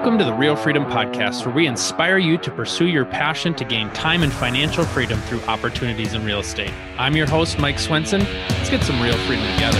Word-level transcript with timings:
Welcome 0.00 0.18
to 0.18 0.24
the 0.24 0.32
Real 0.32 0.56
Freedom 0.56 0.86
Podcast, 0.86 1.44
where 1.44 1.54
we 1.54 1.66
inspire 1.66 2.16
you 2.16 2.38
to 2.38 2.50
pursue 2.50 2.86
your 2.86 3.04
passion 3.04 3.52
to 3.56 3.66
gain 3.66 3.90
time 3.90 4.22
and 4.22 4.32
financial 4.32 4.82
freedom 4.82 5.20
through 5.20 5.42
opportunities 5.42 6.14
in 6.14 6.24
real 6.24 6.40
estate. 6.40 6.72
I'm 6.96 7.14
your 7.14 7.26
host, 7.26 7.58
Mike 7.58 7.78
Swenson. 7.78 8.20
Let's 8.20 8.70
get 8.70 8.82
some 8.82 8.98
real 9.02 9.12
freedom 9.26 9.44
together. 9.52 9.78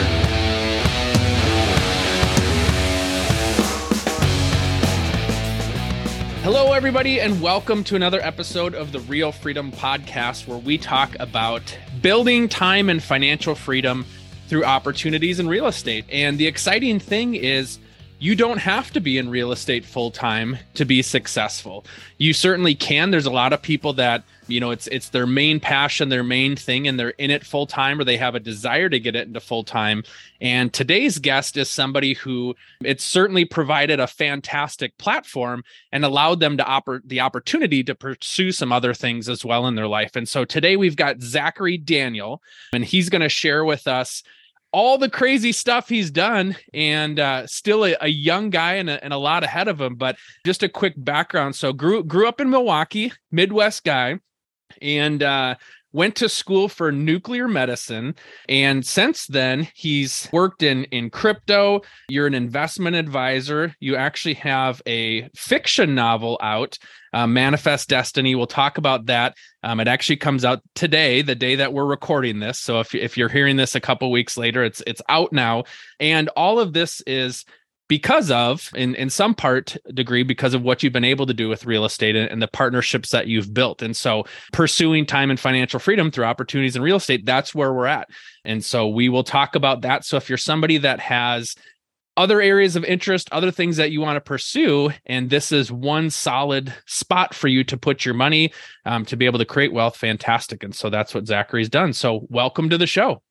Hello, 6.43 6.75
everybody, 6.75 7.19
and 7.19 7.41
welcome 7.41 7.83
to 7.85 7.97
another 7.97 8.21
episode 8.21 8.75
of 8.75 8.93
the 8.93 9.01
Real 9.01 9.33
Freedom 9.33 9.73
Podcast, 9.73 10.47
where 10.47 10.59
we 10.59 10.77
talk 10.77 11.17
about 11.19 11.63
building 12.03 12.47
time 12.47 12.91
and 12.91 13.03
financial 13.03 13.55
freedom 13.55 14.05
through 14.49 14.67
opportunities 14.67 15.41
in 15.41 15.49
real 15.49 15.67
estate. 15.67 16.05
And 16.13 16.37
the 16.37 16.47
exciting 16.47 16.99
thing 16.99 17.37
is, 17.37 17.79
you 18.21 18.37
don't 18.37 18.59
have 18.59 18.93
to 18.93 19.01
be 19.01 19.17
in 19.17 19.31
real 19.31 19.51
estate 19.51 19.83
full 19.83 20.11
time 20.11 20.59
to 20.75 20.85
be 20.85 21.01
successful. 21.01 21.87
You 22.19 22.35
certainly 22.35 22.75
can. 22.75 23.11
There's 23.11 23.25
a 23.25 23.31
lot 23.31 23.55
of 23.55 23.63
people 23.63 23.95
that, 23.95 24.25
you 24.47 24.61
know, 24.61 24.73
it's 24.73 24.87
it's 24.89 25.09
their 25.09 25.27
main 25.27 25.59
passion, 25.59 26.11
their 26.11 26.23
main 26.23 26.55
thing 26.55 26.87
and 26.87 27.01
they're 27.01 27.11
in 27.11 27.31
it 27.31 27.47
full 27.47 27.67
time 27.67 27.99
or 27.99 28.05
they 28.05 28.19
have 28.19 28.35
a 28.35 28.41
desire 28.41 28.91
to 28.91 29.01
get 29.01 29.17
it 29.17 29.27
into 29.27 29.41
full 29.41 29.65
time. 29.65 30.05
And 30.39 30.71
today's 30.71 31.19
guest 31.19 31.57
is 31.57 31.71
somebody 31.71 32.13
who 32.13 32.55
it's 32.85 33.05
certainly 33.05 33.47
provided 33.47 34.01
a 34.01 34.07
fantastic 34.07 34.99
platform 34.99 35.65
and 35.91 36.05
allowed 36.05 36.41
them 36.41 36.59
to 36.59 36.65
oper- 36.65 37.01
the 37.07 37.21
opportunity 37.21 37.83
to 37.85 37.95
pursue 37.95 38.53
some 38.53 38.71
other 38.71 38.93
things 38.93 39.31
as 39.31 39.47
well 39.47 39.67
in 39.67 39.77
their 39.77 39.89
life. 39.89 40.15
And 40.15 40.29
so 40.29 40.45
today 40.45 40.77
we've 40.77 40.97
got 40.97 41.23
Zachary 41.23 41.79
Daniel 41.79 42.43
and 42.75 42.85
he's 42.85 43.09
going 43.09 43.23
to 43.23 43.31
share 43.31 43.65
with 43.65 43.87
us 43.87 44.23
all 44.73 44.99
the 44.99 45.11
crazy 45.11 45.53
stuff 45.53 45.89
he's 45.89 46.11
done 46.11 46.57
and 46.73 47.19
uh, 47.19 47.47
still 47.47 47.85
a, 47.85 47.97
a, 48.01 48.09
young 48.09 48.51
guy 48.51 48.75
and 48.75 48.89
a, 48.89 49.03
and 49.03 49.13
a, 49.13 49.19
lot 49.19 49.43
ahead 49.45 49.69
of 49.69 49.81
him 49.81 49.97
but 49.97 50.17
just 50.45 50.63
a 50.63 50.69
quick 50.69 50.95
background. 50.97 51.55
So 51.55 51.73
grew 51.73 52.05
grew 52.05 52.29
up 52.29 52.41
in 52.41 52.51
milwaukee 52.51 53.13
midwest 53.31 53.85
guy 53.85 54.19
and 54.81 55.23
uh, 55.23 55.57
went 55.93 56.17
to 56.17 56.29
school 56.29 56.69
for 56.69 56.93
nuclear 56.93 57.49
medicine. 57.49 58.15
And 58.49 58.87
since 58.87 59.27
then 59.27 59.69
he's 59.75 60.29
worked 60.33 60.63
in 60.63 60.85
in 60.85 61.11
crypto. 61.11 61.83
You're 62.09 62.27
an 62.27 62.35
investment 62.35 62.97
advisor. 62.97 63.75
You 63.81 63.97
actually 63.97 64.35
have 64.35 64.81
a 64.87 65.29
fiction 65.35 65.95
novel 65.95 66.39
out 66.43 66.79
uh, 67.13 67.27
manifest 67.27 67.89
destiny 67.89 68.35
we'll 68.35 68.47
talk 68.47 68.79
about 68.79 69.07
that. 69.07 69.37
Um, 69.63 69.81
it 69.81 69.89
actually 69.89 70.17
comes 70.17 70.45
out 70.45 70.63
today 70.75 71.23
the 71.23 71.35
day 71.35 71.57
that 71.57 71.73
we're 71.73 71.85
recording 71.85 72.41
this. 72.41 72.59
So 72.59 72.81
if, 72.81 72.95
if 72.95 73.17
you're 73.17 73.29
hearing 73.29 73.57
this 73.57 73.75
a 73.75 73.81
couple 73.81 74.11
weeks 74.11 74.37
later 74.37 74.65
it's 74.65 74.83
it's 74.87 75.03
out 75.09 75.33
now. 75.33 75.65
And 75.99 76.29
all 76.31 76.59
of 76.59 76.73
this 76.73 77.01
is 77.03 77.45
because 77.91 78.31
of 78.31 78.71
in 78.77 78.95
in 78.95 79.11
some 79.11 79.35
part 79.35 79.77
degree 79.93 80.23
because 80.23 80.55
of 80.55 80.63
what 80.63 80.83
you've 80.83 80.93
been 80.93 81.03
able 81.03 81.27
to 81.27 81.35
do 81.35 81.49
with 81.49 81.67
real 81.67 81.85
estate 81.85 82.15
and, 82.15 82.31
and, 82.31 82.41
the 82.41 82.47
partnerships 82.47 83.11
that 83.11 83.27
you've 83.27 83.53
built. 83.53 83.83
And 83.83 83.97
so 83.97 84.25
pursuing 84.53 85.05
time 85.05 85.29
and 85.29 85.41
financial 85.41 85.81
freedom 85.81 86.13
through 86.13 86.25
opportunities 86.25 86.77
in 86.77 86.83
real 86.83 86.97
estate 86.97 87.27
that's 87.27 87.53
where 87.53 87.73
we're 87.73 87.87
at. 87.87 88.09
And 88.45 88.65
so 88.65 88.87
we 88.87 89.09
will 89.09 89.25
talk 89.25 89.57
about 89.57 89.81
that. 89.81 90.05
So 90.05 90.17
if 90.17 90.29
you're 90.29 90.39
somebody 90.39 90.79
that 90.79 91.01
has 91.01 91.57
other 92.21 92.43
areas 92.43 92.77
of 92.77 92.85
interest 92.85 93.29
other 93.33 93.51
things 93.51 93.79
that 93.79 93.91
you 93.91 94.01
want 94.01 94.17
to 94.17 94.21
pursue 94.21 94.91
and 95.07 95.31
this 95.31 95.51
is 95.51 95.73
one 95.73 96.11
solid 96.11 96.73
spot 96.87 97.33
for 97.35 97.49
you 97.49 97.65
to 97.65 97.79
put 97.79 98.05
your 98.05 98.15
money 98.15 98.53
um, 98.85 99.07
to 99.07 99.17
be 99.17 99.25
able 99.25 99.39
to 99.39 99.45
create 99.47 99.73
wealth 99.73 99.97
fantastic 99.97 100.63
and 100.63 100.75
so 100.75 100.91
that's 100.91 101.15
what 101.15 101.27
zachary's 101.27 101.71
done 101.71 101.95
so 101.95 102.27
welcome 102.29 102.69
to 102.69 102.77
the 102.77 102.87
show 102.87 103.23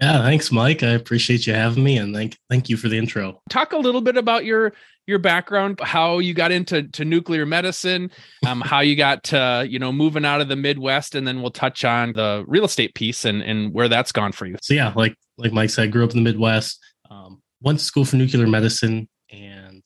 yeah, 0.00 0.22
thanks, 0.22 0.50
Mike. 0.50 0.82
I 0.82 0.92
appreciate 0.92 1.46
you 1.46 1.52
having 1.52 1.84
me, 1.84 1.98
and 1.98 2.14
thank 2.14 2.38
thank 2.48 2.70
you 2.70 2.78
for 2.78 2.88
the 2.88 2.96
intro. 2.96 3.42
Talk 3.50 3.74
a 3.74 3.76
little 3.76 4.00
bit 4.00 4.16
about 4.16 4.46
your 4.46 4.72
your 5.06 5.18
background, 5.18 5.78
how 5.82 6.20
you 6.20 6.32
got 6.32 6.52
into 6.52 6.84
to 6.84 7.04
nuclear 7.04 7.44
medicine, 7.44 8.10
um, 8.46 8.60
how 8.64 8.80
you 8.80 8.96
got 8.96 9.24
to 9.24 9.66
you 9.68 9.78
know 9.78 9.92
moving 9.92 10.24
out 10.24 10.40
of 10.40 10.48
the 10.48 10.56
Midwest, 10.56 11.14
and 11.14 11.28
then 11.28 11.42
we'll 11.42 11.50
touch 11.50 11.84
on 11.84 12.14
the 12.14 12.44
real 12.48 12.64
estate 12.64 12.94
piece 12.94 13.26
and 13.26 13.42
and 13.42 13.74
where 13.74 13.88
that's 13.88 14.10
gone 14.10 14.32
for 14.32 14.46
you. 14.46 14.56
So 14.62 14.72
yeah, 14.72 14.90
like 14.96 15.14
like 15.36 15.52
Mike 15.52 15.68
said, 15.68 15.84
I 15.84 15.86
grew 15.88 16.04
up 16.04 16.12
in 16.12 16.24
the 16.24 16.30
Midwest. 16.30 16.82
Um, 17.10 17.42
went 17.60 17.78
to 17.78 17.84
school 17.84 18.04
for 18.04 18.16
nuclear 18.16 18.46
medicine, 18.46 19.08
and 19.30 19.82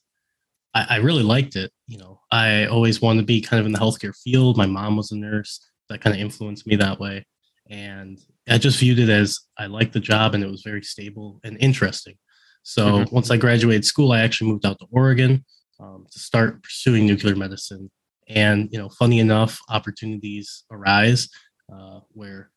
I, 0.74 0.86
I 0.90 0.96
really 0.96 1.22
liked 1.22 1.56
it. 1.56 1.72
You 1.86 1.98
know, 1.98 2.20
I 2.30 2.66
always 2.66 3.00
wanted 3.00 3.22
to 3.22 3.26
be 3.26 3.40
kind 3.40 3.60
of 3.60 3.66
in 3.66 3.72
the 3.72 3.78
healthcare 3.78 4.14
field. 4.16 4.56
My 4.56 4.66
mom 4.66 4.96
was 4.96 5.12
a 5.12 5.16
nurse, 5.16 5.60
that 5.88 6.00
kind 6.00 6.14
of 6.14 6.20
influenced 6.20 6.66
me 6.66 6.76
that 6.76 6.98
way, 6.98 7.26
and 7.68 8.18
I 8.48 8.58
just 8.58 8.78
viewed 8.78 8.98
it 8.98 9.08
as 9.08 9.40
I 9.58 9.66
liked 9.66 9.92
the 9.92 10.00
job 10.00 10.34
and 10.34 10.44
it 10.44 10.50
was 10.50 10.62
very 10.62 10.82
stable 10.82 11.40
and 11.44 11.56
interesting. 11.60 12.16
So 12.62 12.86
mm-hmm. 12.86 13.14
once 13.14 13.30
I 13.30 13.36
graduated 13.36 13.84
school, 13.84 14.12
I 14.12 14.20
actually 14.20 14.50
moved 14.50 14.66
out 14.66 14.78
to 14.80 14.86
Oregon 14.90 15.44
um, 15.80 16.06
to 16.10 16.18
start 16.18 16.62
pursuing 16.62 17.06
nuclear 17.06 17.36
medicine. 17.36 17.90
And 18.28 18.68
you 18.72 18.78
know, 18.78 18.88
funny 18.88 19.18
enough, 19.18 19.60
opportunities 19.68 20.64
arise 20.70 21.28
uh, 21.72 22.00
where 22.12 22.50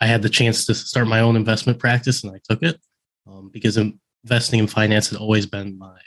I 0.00 0.06
had 0.06 0.22
the 0.22 0.28
chance 0.28 0.66
to 0.66 0.74
start 0.74 1.06
my 1.06 1.20
own 1.20 1.36
investment 1.36 1.78
practice, 1.78 2.24
and 2.24 2.34
I 2.34 2.40
took 2.48 2.62
it 2.62 2.80
um, 3.26 3.50
because 3.52 3.76
investing 4.24 4.58
in 4.58 4.66
finance 4.66 5.10
had 5.10 5.18
always 5.18 5.46
been 5.46 5.78
my 5.78 5.98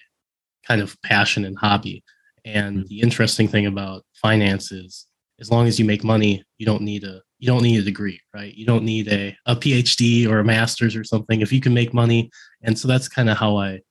kind 0.68 0.82
of 0.82 1.00
passion 1.02 1.46
and 1.46 1.58
hobby. 1.58 2.04
And 2.46 2.80
mm-hmm. 2.80 2.88
the 2.88 3.02
interesting 3.02 3.48
thing 3.48 3.66
about 3.66 4.04
finance 4.14 4.72
is, 4.72 5.06
as 5.40 5.52
long 5.52 5.68
as 5.68 5.78
you 5.78 5.86
make 5.86 6.04
money, 6.04 6.44
you 6.58 6.66
don't 6.66 6.82
need 6.82 7.04
a 7.04 7.22
you 7.40 7.46
don't 7.46 7.62
need 7.62 7.80
a 7.80 7.84
degree, 7.84 8.20
right? 8.34 8.54
You 8.56 8.66
don't 8.66 8.84
need 8.84 9.08
a, 9.10 9.38
a 9.46 9.56
PhD 9.56 10.28
or 10.28 10.40
a 10.40 10.44
master's 10.44 10.96
or 10.96 11.04
something 11.04 11.42
if 11.42 11.54
you 11.54 11.62
can 11.62 11.72
make 11.72 11.94
money. 11.94 12.32
And 12.64 12.78
so 12.78 12.88
that's 12.88 13.08
kind 13.08 13.30
of 13.30 13.38
how 13.38 13.58
I 13.58 13.82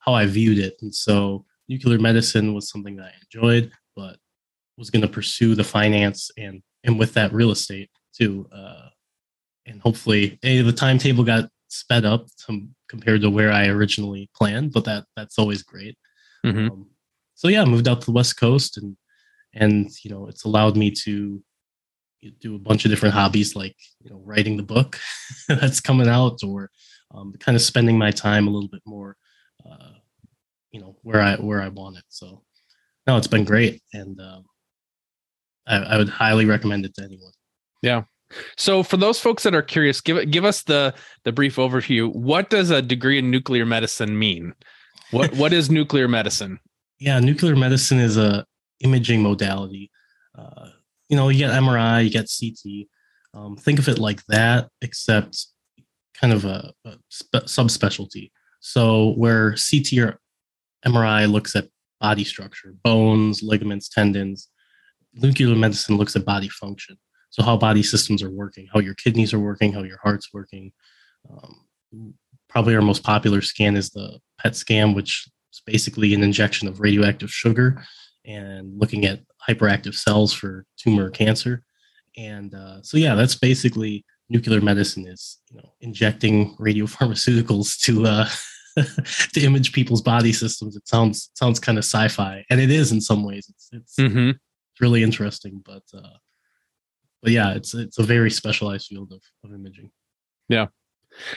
how 0.00 0.12
I 0.12 0.26
viewed 0.26 0.58
it. 0.58 0.76
And 0.82 0.94
so 0.94 1.46
nuclear 1.68 1.98
medicine 1.98 2.52
was 2.52 2.68
something 2.68 2.96
that 2.96 3.06
I 3.06 3.12
enjoyed, 3.24 3.72
but 3.96 4.18
was 4.76 4.90
going 4.90 5.02
to 5.02 5.08
pursue 5.08 5.54
the 5.54 5.64
finance 5.64 6.30
and 6.36 6.62
and 6.84 6.98
with 6.98 7.14
that 7.14 7.32
real 7.32 7.50
estate 7.50 7.90
too. 8.14 8.46
Uh, 8.54 8.88
and 9.66 9.80
hopefully, 9.80 10.38
a, 10.42 10.60
the 10.60 10.72
timetable 10.72 11.24
got 11.24 11.48
sped 11.68 12.04
up 12.04 12.26
compared 12.90 13.22
to 13.22 13.30
where 13.30 13.52
I 13.52 13.68
originally 13.68 14.28
planned, 14.34 14.72
but 14.72 14.84
that 14.84 15.04
that's 15.16 15.38
always 15.38 15.62
great. 15.62 15.96
Mm-hmm. 16.44 16.70
Um, 16.70 16.90
so 17.36 17.48
yeah, 17.48 17.62
I 17.62 17.64
moved 17.64 17.88
out 17.88 18.00
to 18.00 18.06
the 18.06 18.12
West 18.12 18.36
Coast 18.36 18.76
and 18.76 18.96
and 19.54 19.90
you 20.04 20.10
know 20.10 20.26
it's 20.26 20.44
allowed 20.44 20.76
me 20.76 20.90
to 20.90 21.42
do 22.40 22.54
a 22.54 22.58
bunch 22.58 22.84
of 22.84 22.90
different 22.90 23.14
hobbies 23.14 23.56
like 23.56 23.76
you 24.02 24.10
know 24.10 24.20
writing 24.24 24.56
the 24.56 24.62
book 24.62 24.98
that's 25.48 25.80
coming 25.80 26.08
out 26.08 26.38
or 26.44 26.70
um, 27.14 27.32
kind 27.40 27.56
of 27.56 27.62
spending 27.62 27.96
my 27.96 28.10
time 28.10 28.46
a 28.46 28.50
little 28.50 28.68
bit 28.68 28.82
more 28.84 29.16
uh, 29.68 29.94
you 30.70 30.80
know 30.80 30.96
where 31.02 31.20
i 31.20 31.34
where 31.36 31.62
i 31.62 31.68
want 31.68 31.96
it 31.96 32.04
so 32.08 32.42
no 33.06 33.16
it's 33.16 33.26
been 33.26 33.44
great 33.44 33.82
and 33.94 34.20
um, 34.20 34.44
I, 35.66 35.76
I 35.76 35.96
would 35.96 36.10
highly 36.10 36.44
recommend 36.44 36.84
it 36.84 36.94
to 36.96 37.04
anyone 37.04 37.32
yeah 37.82 38.02
so 38.56 38.82
for 38.82 38.96
those 38.96 39.20
folks 39.20 39.42
that 39.42 39.54
are 39.54 39.62
curious 39.62 40.00
give 40.00 40.30
give 40.30 40.44
us 40.44 40.62
the 40.64 40.94
the 41.24 41.32
brief 41.32 41.56
overview 41.56 42.14
what 42.14 42.50
does 42.50 42.70
a 42.70 42.80
degree 42.80 43.18
in 43.18 43.30
nuclear 43.30 43.66
medicine 43.66 44.18
mean 44.18 44.54
what 45.10 45.32
what 45.36 45.52
is 45.52 45.70
nuclear 45.70 46.08
medicine 46.08 46.58
yeah 46.98 47.18
nuclear 47.18 47.56
medicine 47.56 47.98
is 47.98 48.16
a 48.16 48.44
imaging 48.80 49.22
modality 49.22 49.90
uh, 50.38 50.68
you 51.10 51.16
know, 51.16 51.28
you 51.28 51.38
get 51.38 51.50
MRI, 51.50 52.04
you 52.04 52.10
get 52.10 52.30
CT. 52.30 52.86
Um, 53.34 53.56
think 53.56 53.78
of 53.78 53.88
it 53.88 53.98
like 53.98 54.24
that, 54.26 54.68
except 54.80 55.46
kind 56.18 56.32
of 56.32 56.44
a, 56.44 56.72
a 56.84 56.94
spe- 57.08 57.46
subspecialty. 57.46 58.30
So 58.60 59.12
where 59.14 59.50
CT 59.52 59.98
or 59.98 60.20
MRI 60.86 61.30
looks 61.30 61.56
at 61.56 61.68
body 62.00 62.24
structure, 62.24 62.74
bones, 62.84 63.42
ligaments, 63.42 63.88
tendons, 63.88 64.48
nuclear 65.14 65.56
medicine 65.56 65.96
looks 65.96 66.14
at 66.14 66.24
body 66.24 66.48
function. 66.48 66.96
So 67.30 67.42
how 67.42 67.56
body 67.56 67.82
systems 67.82 68.22
are 68.22 68.30
working, 68.30 68.68
how 68.72 68.80
your 68.80 68.94
kidneys 68.94 69.32
are 69.32 69.40
working, 69.40 69.72
how 69.72 69.82
your 69.82 69.98
heart's 70.02 70.32
working. 70.32 70.72
Um, 71.30 72.14
probably 72.48 72.74
our 72.74 72.82
most 72.82 73.02
popular 73.02 73.40
scan 73.40 73.76
is 73.76 73.90
the 73.90 74.18
PET 74.40 74.56
scan, 74.56 74.94
which 74.94 75.28
is 75.52 75.62
basically 75.64 76.12
an 76.14 76.22
injection 76.22 76.68
of 76.68 76.80
radioactive 76.80 77.30
sugar 77.30 77.82
and 78.26 78.78
looking 78.78 79.06
at 79.06 79.20
hyperactive 79.48 79.94
cells 79.94 80.32
for 80.32 80.66
tumor 80.76 81.08
cancer. 81.10 81.62
And 82.16 82.54
uh, 82.54 82.82
so, 82.82 82.96
yeah, 82.96 83.14
that's 83.14 83.36
basically 83.36 84.04
nuclear 84.30 84.60
medicine 84.60 85.06
is 85.06 85.38
you 85.50 85.56
know 85.58 85.72
injecting 85.80 86.56
radiopharmaceuticals 86.56 87.78
to 87.80 88.06
uh, 88.06 88.28
to 89.34 89.40
image 89.40 89.72
people's 89.72 90.00
body 90.00 90.32
systems. 90.32 90.76
It 90.76 90.88
sounds 90.88 91.30
sounds 91.34 91.60
kind 91.60 91.76
of 91.76 91.84
sci-fi, 91.84 92.44
and 92.48 92.60
it 92.60 92.70
is 92.70 92.92
in 92.92 93.00
some 93.00 93.24
ways. 93.24 93.46
It's 93.48 93.68
it's, 93.72 93.96
mm-hmm. 93.96 94.30
it's 94.30 94.80
really 94.80 95.02
interesting, 95.02 95.62
but 95.64 95.82
uh, 95.92 96.16
but 97.22 97.32
yeah, 97.32 97.54
it's 97.54 97.74
it's 97.74 97.98
a 97.98 98.02
very 98.02 98.30
specialized 98.30 98.86
field 98.86 99.12
of, 99.12 99.22
of 99.44 99.54
imaging. 99.54 99.90
Yeah. 100.48 100.66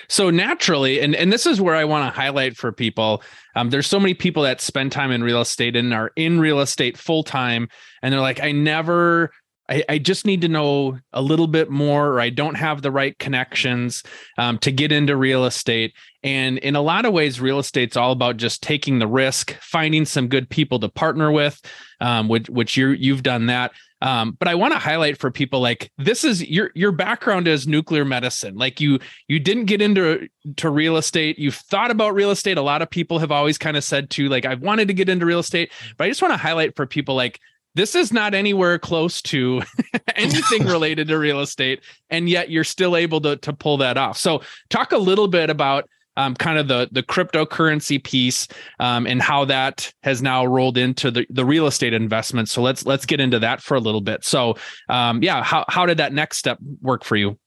So 0.07 0.29
naturally, 0.29 1.01
and, 1.01 1.15
and 1.15 1.33
this 1.33 1.47
is 1.47 1.59
where 1.59 1.75
I 1.75 1.83
want 1.85 2.05
to 2.05 2.15
highlight 2.15 2.55
for 2.55 2.71
people. 2.71 3.23
Um, 3.55 3.71
there's 3.71 3.87
so 3.87 3.99
many 3.99 4.13
people 4.13 4.43
that 4.43 4.61
spend 4.61 4.91
time 4.91 5.11
in 5.11 5.23
real 5.23 5.41
estate 5.41 5.75
and 5.75 5.93
are 5.93 6.11
in 6.15 6.39
real 6.39 6.59
estate 6.59 6.95
full 6.95 7.23
time, 7.23 7.67
and 8.01 8.13
they're 8.13 8.21
like, 8.21 8.41
I 8.41 8.51
never 8.51 9.31
I, 9.69 9.83
I, 9.87 9.97
just 9.97 10.25
need 10.25 10.41
to 10.41 10.49
know 10.49 10.99
a 11.13 11.21
little 11.21 11.47
bit 11.47 11.69
more, 11.69 12.09
or 12.09 12.19
I 12.19 12.29
don't 12.29 12.55
have 12.55 12.81
the 12.81 12.91
right 12.91 13.17
connections 13.17 14.03
um, 14.37 14.57
to 14.59 14.71
get 14.71 14.91
into 14.91 15.15
real 15.15 15.45
estate. 15.45 15.93
And 16.21 16.57
in 16.57 16.75
a 16.75 16.81
lot 16.81 17.05
of 17.05 17.13
ways, 17.13 17.39
real 17.39 17.59
estate's 17.59 17.95
all 17.95 18.11
about 18.11 18.37
just 18.37 18.61
taking 18.61 18.99
the 18.99 19.07
risk, 19.07 19.53
finding 19.61 20.05
some 20.05 20.27
good 20.27 20.49
people 20.49 20.79
to 20.79 20.89
partner 20.89 21.31
with, 21.31 21.61
um, 22.01 22.27
which 22.27 22.49
which 22.49 22.75
you 22.75 22.89
you've 22.89 23.23
done 23.23 23.45
that. 23.47 23.71
Um, 24.03 24.35
but 24.37 24.49
I 24.49 24.55
want 24.55 24.73
to 24.73 24.79
highlight 24.79 25.17
for 25.17 25.31
people 25.31 25.61
like 25.61 25.89
this 25.97 26.25
is 26.25 26.45
your 26.45 26.71
your 26.75 26.91
background 26.91 27.47
is 27.47 27.65
nuclear 27.65 28.03
medicine. 28.03 28.55
Like 28.55 28.81
you 28.81 28.99
you 29.29 29.39
didn't 29.39 29.65
get 29.65 29.81
into 29.81 30.27
to 30.57 30.69
real 30.69 30.97
estate. 30.97 31.39
You've 31.39 31.55
thought 31.55 31.89
about 31.89 32.13
real 32.13 32.29
estate. 32.29 32.57
A 32.57 32.61
lot 32.61 32.81
of 32.81 32.89
people 32.89 33.19
have 33.19 33.31
always 33.31 33.57
kind 33.57 33.77
of 33.77 33.83
said 33.83 34.09
to 34.11 34.27
like 34.27 34.45
I've 34.45 34.61
wanted 34.61 34.89
to 34.89 34.93
get 34.93 35.07
into 35.07 35.25
real 35.25 35.39
estate, 35.39 35.71
but 35.95 36.03
I 36.03 36.09
just 36.09 36.21
want 36.21 36.33
to 36.33 36.37
highlight 36.37 36.75
for 36.75 36.85
people 36.85 37.15
like 37.15 37.39
this 37.75 37.95
is 37.95 38.11
not 38.11 38.33
anywhere 38.33 38.77
close 38.77 39.21
to 39.21 39.61
anything 40.17 40.65
related 40.67 41.07
to 41.07 41.17
real 41.17 41.39
estate 41.39 41.81
and 42.09 42.27
yet 42.27 42.51
you're 42.51 42.65
still 42.65 42.97
able 42.97 43.21
to, 43.21 43.37
to 43.37 43.51
pull 43.51 43.77
that 43.77 43.97
off 43.97 44.15
so 44.15 44.43
talk 44.69 44.91
a 44.91 44.97
little 44.97 45.27
bit 45.27 45.49
about 45.49 45.89
um, 46.17 46.35
kind 46.35 46.57
of 46.57 46.67
the 46.67 46.89
the 46.91 47.03
cryptocurrency 47.03 48.03
piece 48.03 48.47
um, 48.79 49.07
and 49.07 49.21
how 49.21 49.45
that 49.45 49.91
has 50.03 50.21
now 50.21 50.45
rolled 50.45 50.77
into 50.77 51.11
the, 51.11 51.25
the 51.29 51.45
real 51.45 51.67
estate 51.67 51.93
investment 51.93 52.49
so 52.49 52.61
let's 52.61 52.85
let's 52.85 53.05
get 53.05 53.19
into 53.19 53.39
that 53.39 53.61
for 53.61 53.75
a 53.75 53.79
little 53.79 54.01
bit 54.01 54.23
so 54.23 54.55
um, 54.89 55.21
yeah 55.23 55.43
how, 55.43 55.65
how 55.69 55.85
did 55.85 55.97
that 55.97 56.13
next 56.13 56.37
step 56.37 56.57
work 56.81 57.03
for 57.03 57.15
you 57.15 57.37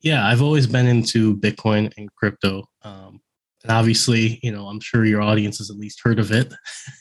yeah 0.00 0.26
i've 0.26 0.42
always 0.42 0.66
been 0.66 0.86
into 0.86 1.36
bitcoin 1.36 1.92
and 1.96 2.08
crypto 2.14 2.64
um, 2.82 3.20
and 3.66 3.76
obviously, 3.76 4.38
you 4.44 4.52
know, 4.52 4.68
I'm 4.68 4.78
sure 4.78 5.04
your 5.04 5.22
audience 5.22 5.58
has 5.58 5.70
at 5.70 5.76
least 5.76 6.00
heard 6.00 6.20
of 6.20 6.30
it. 6.30 6.54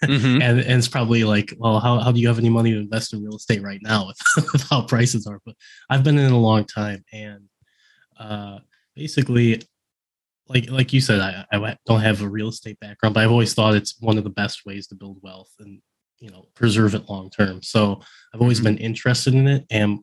Mm-hmm. 0.04 0.26
and, 0.42 0.60
and 0.60 0.80
it's 0.80 0.88
probably 0.88 1.24
like, 1.24 1.54
well, 1.60 1.80
how, 1.80 2.00
how 2.00 2.12
do 2.12 2.20
you 2.20 2.28
have 2.28 2.40
any 2.40 2.50
money 2.50 2.72
to 2.72 2.80
invest 2.80 3.14
in 3.14 3.24
real 3.24 3.36
estate 3.36 3.62
right 3.62 3.80
now 3.84 4.08
with, 4.08 4.18
with 4.52 4.64
how 4.64 4.82
prices 4.82 5.28
are? 5.28 5.40
But 5.46 5.56
I've 5.92 6.04
been 6.04 6.18
in 6.18 6.32
a 6.32 6.40
long 6.40 6.66
time. 6.66 7.06
And 7.14 7.44
uh, 8.20 8.60
basically, 8.96 9.62
like 10.48 10.70
like 10.70 10.94
you 10.94 11.02
said, 11.02 11.20
I, 11.20 11.46
I 11.52 11.78
don't 11.86 12.02
have 12.02 12.22
a 12.22 12.30
real 12.30 12.50
estate 12.50 12.80
background, 12.80 13.16
but 13.16 13.24
I've 13.24 13.32
always 13.32 13.54
thought 13.54 13.76
it's 13.76 14.00
one 14.00 14.18
of 14.18 14.24
the 14.24 14.30
best 14.30 14.66
ways 14.66 14.88
to 14.88 14.96
build 14.96 15.18
wealth 15.22 15.52
and, 15.60 15.82
you 16.20 16.30
know, 16.30 16.46
preserve 16.56 16.96
it 16.96 17.10
long 17.10 17.30
term. 17.30 17.62
So 17.62 18.02
I've 18.34 18.42
always 18.42 18.60
mm-hmm. 18.60 18.76
been 18.76 18.78
interested 18.78 19.34
in 19.34 19.48
it. 19.48 19.66
And 19.70 20.00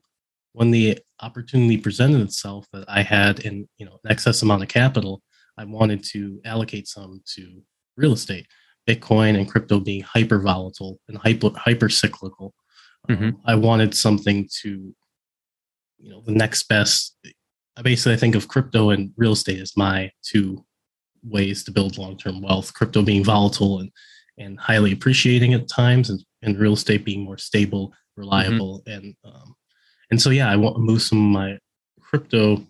when 0.53 0.71
the 0.71 0.99
opportunity 1.21 1.79
presented 1.79 2.21
itself 2.21 2.67
that 2.73 2.85
I 2.89 3.03
had 3.03 3.41
in, 3.41 3.69
you 3.79 3.87
know, 3.87 4.01
an 4.05 4.11
excess 4.11 4.43
amount 4.43 4.63
of 4.63 4.69
capital, 4.69 5.23
I 5.57 5.65
wanted 5.65 6.05
to 6.13 6.41
allocate 6.45 6.89
some 6.89 7.23
to 7.35 7.63
real 7.97 8.13
estate, 8.13 8.47
Bitcoin 8.89 9.39
and 9.39 9.49
crypto 9.49 9.79
being 9.79 10.03
hyper 10.03 10.41
volatile 10.41 10.99
and 11.09 11.17
hyper 11.17 11.51
hyper 11.57 11.89
cyclical. 11.89 12.53
Mm-hmm. 13.09 13.25
Um, 13.25 13.41
I 13.47 13.55
wanted 13.55 13.95
something 13.95 14.49
to, 14.63 14.95
you 15.99 16.11
know, 16.11 16.21
the 16.23 16.33
next 16.33 16.69
best. 16.69 17.17
I 17.77 17.83
basically 17.83 18.17
think 18.17 18.35
of 18.35 18.49
crypto 18.49 18.91
and 18.91 19.13
real 19.17 19.33
estate 19.33 19.61
as 19.61 19.77
my 19.77 20.11
two 20.23 20.65
ways 21.23 21.65
to 21.65 21.71
build 21.71 21.99
long 21.99 22.17
term 22.17 22.43
wealth. 22.43 22.75
Crypto 22.75 23.03
being 23.03 23.25
volatile 23.25 23.81
and 23.81 23.91
and 24.39 24.59
highly 24.59 24.93
appreciating 24.93 25.53
at 25.55 25.69
times, 25.69 26.11
and, 26.11 26.25
and 26.43 26.59
real 26.59 26.73
estate 26.73 27.05
being 27.05 27.23
more 27.23 27.39
stable, 27.39 27.93
reliable, 28.17 28.83
mm-hmm. 28.87 28.93
and 28.93 29.15
um, 29.25 29.55
and 30.11 30.21
so 30.21 30.31
yeah, 30.31 30.51
I 30.51 30.57
want 30.57 30.77
to 30.77 30.83
move 30.83 31.03
some 31.03 31.19
of 31.19 31.33
my 31.33 31.59
crypto 32.01 32.65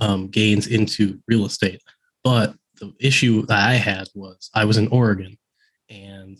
um, 0.00 0.28
gains 0.28 0.66
into 0.66 1.20
real 1.26 1.46
estate. 1.46 1.82
But 2.22 2.54
the 2.80 2.92
issue 3.00 3.46
that 3.46 3.68
I 3.68 3.74
had 3.74 4.08
was 4.14 4.50
I 4.54 4.64
was 4.64 4.76
in 4.76 4.88
Oregon 4.88 5.38
and 5.88 6.38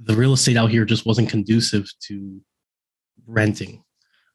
the 0.00 0.16
real 0.16 0.32
estate 0.32 0.56
out 0.56 0.70
here 0.70 0.84
just 0.84 1.06
wasn't 1.06 1.30
conducive 1.30 1.88
to 2.08 2.40
renting. 3.26 3.84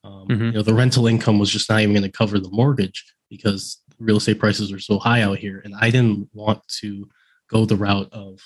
Um, 0.07 0.27
mm-hmm. 0.27 0.45
You 0.45 0.51
know, 0.53 0.61
the 0.61 0.73
rental 0.73 1.07
income 1.07 1.37
was 1.37 1.49
just 1.49 1.69
not 1.69 1.81
even 1.81 1.93
going 1.93 2.09
to 2.09 2.17
cover 2.17 2.39
the 2.39 2.49
mortgage 2.49 3.03
because 3.29 3.81
real 3.99 4.17
estate 4.17 4.39
prices 4.39 4.71
are 4.71 4.79
so 4.79 4.99
high 4.99 5.21
out 5.21 5.37
here. 5.37 5.61
And 5.65 5.75
I 5.79 5.89
didn't 5.89 6.29
want 6.33 6.65
to 6.79 7.09
go 7.49 7.65
the 7.65 7.75
route 7.75 8.09
of 8.13 8.39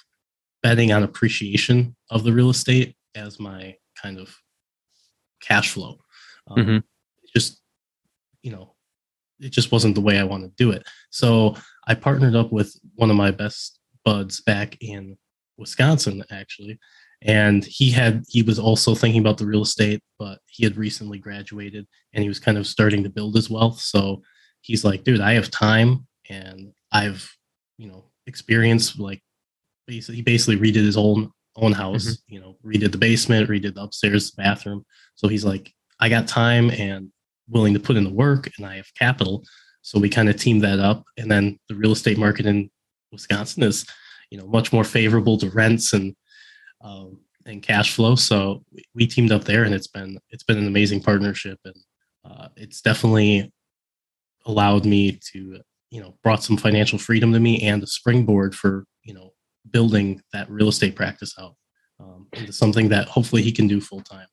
betting 0.63 0.91
on 0.91 1.03
appreciation 1.03 1.95
of 2.09 2.23
the 2.23 2.33
real 2.33 2.49
estate 2.49 2.95
as 3.15 3.39
my 3.39 3.75
kind 4.01 4.17
of 4.17 4.35
cash 5.41 5.71
flow. 5.71 5.99
Um, 6.47 6.57
mm-hmm. 6.57 6.77
Just, 7.35 7.61
you 8.41 8.51
know, 8.51 8.73
it 9.39 9.51
just 9.51 9.71
wasn't 9.71 9.95
the 9.95 10.01
way 10.01 10.19
I 10.19 10.23
wanted 10.23 10.55
to 10.57 10.63
do 10.63 10.71
it. 10.71 10.83
So 11.11 11.55
I 11.87 11.93
partnered 11.93 12.35
up 12.35 12.51
with 12.51 12.75
one 12.95 13.09
of 13.09 13.15
my 13.15 13.31
best 13.31 13.79
buds 14.03 14.41
back 14.41 14.77
in 14.81 15.17
Wisconsin, 15.57 16.23
actually. 16.31 16.79
And 17.23 17.63
he 17.63 17.91
had 17.91 18.23
he 18.27 18.41
was 18.41 18.57
also 18.57 18.95
thinking 18.95 19.21
about 19.21 19.37
the 19.37 19.45
real 19.45 19.61
estate, 19.61 20.01
but 20.17 20.39
he 20.47 20.63
had 20.63 20.77
recently 20.77 21.19
graduated 21.19 21.87
and 22.13 22.23
he 22.23 22.27
was 22.27 22.39
kind 22.39 22.57
of 22.57 22.65
starting 22.65 23.03
to 23.03 23.09
build 23.09 23.35
his 23.35 23.49
wealth. 23.49 23.79
So 23.79 24.23
he's 24.61 24.83
like, 24.83 25.03
dude, 25.03 25.21
I 25.21 25.33
have 25.33 25.51
time 25.51 26.07
and 26.29 26.73
I've, 26.91 27.29
you 27.77 27.87
know, 27.87 28.05
experience 28.25 28.97
like 28.97 29.21
basically 29.87 30.15
he 30.15 30.21
basically 30.21 30.57
redid 30.57 30.85
his 30.85 30.97
own 30.97 31.31
own 31.57 31.73
house, 31.73 32.05
mm-hmm. 32.05 32.33
you 32.33 32.41
know, 32.41 32.57
redid 32.65 32.91
the 32.91 32.97
basement, 32.97 33.49
redid 33.49 33.75
the 33.75 33.83
upstairs 33.83 34.31
the 34.31 34.41
bathroom. 34.41 34.85
So 35.15 35.27
he's 35.27 35.45
like, 35.45 35.71
I 35.99 36.09
got 36.09 36.27
time 36.27 36.71
and 36.71 37.11
willing 37.49 37.73
to 37.73 37.79
put 37.79 37.97
in 37.97 38.03
the 38.03 38.09
work 38.09 38.49
and 38.57 38.65
I 38.65 38.77
have 38.77 38.87
capital. 38.97 39.43
So 39.81 39.99
we 39.99 40.09
kind 40.09 40.29
of 40.29 40.37
teamed 40.37 40.63
that 40.63 40.79
up. 40.79 41.03
And 41.17 41.29
then 41.29 41.59
the 41.67 41.75
real 41.75 41.91
estate 41.91 42.17
market 42.17 42.45
in 42.45 42.69
Wisconsin 43.11 43.63
is, 43.63 43.85
you 44.29 44.37
know, 44.37 44.47
much 44.47 44.71
more 44.71 44.83
favorable 44.83 45.37
to 45.39 45.49
rents 45.49 45.93
and 45.93 46.15
um, 46.83 47.17
and 47.45 47.61
cash 47.61 47.95
flow. 47.95 48.15
So 48.15 48.63
we 48.93 49.07
teamed 49.07 49.31
up 49.31 49.43
there, 49.43 49.63
and 49.63 49.73
it's 49.73 49.87
been 49.87 50.17
it's 50.29 50.43
been 50.43 50.57
an 50.57 50.67
amazing 50.67 51.01
partnership, 51.01 51.59
and 51.65 51.75
uh, 52.25 52.47
it's 52.55 52.81
definitely 52.81 53.51
allowed 54.45 54.85
me 54.85 55.19
to 55.31 55.59
you 55.89 56.01
know 56.01 56.15
brought 56.23 56.43
some 56.43 56.57
financial 56.57 56.97
freedom 56.97 57.33
to 57.33 57.39
me 57.39 57.61
and 57.61 57.83
a 57.83 57.87
springboard 57.87 58.55
for 58.55 58.85
you 59.03 59.13
know 59.13 59.33
building 59.69 60.21
that 60.33 60.49
real 60.49 60.69
estate 60.69 60.95
practice 60.95 61.35
out 61.39 61.55
um, 61.99 62.27
into 62.33 62.51
something 62.53 62.89
that 62.89 63.07
hopefully 63.07 63.41
he 63.41 63.51
can 63.51 63.67
do 63.67 63.79
full 63.79 64.01
time. 64.01 64.27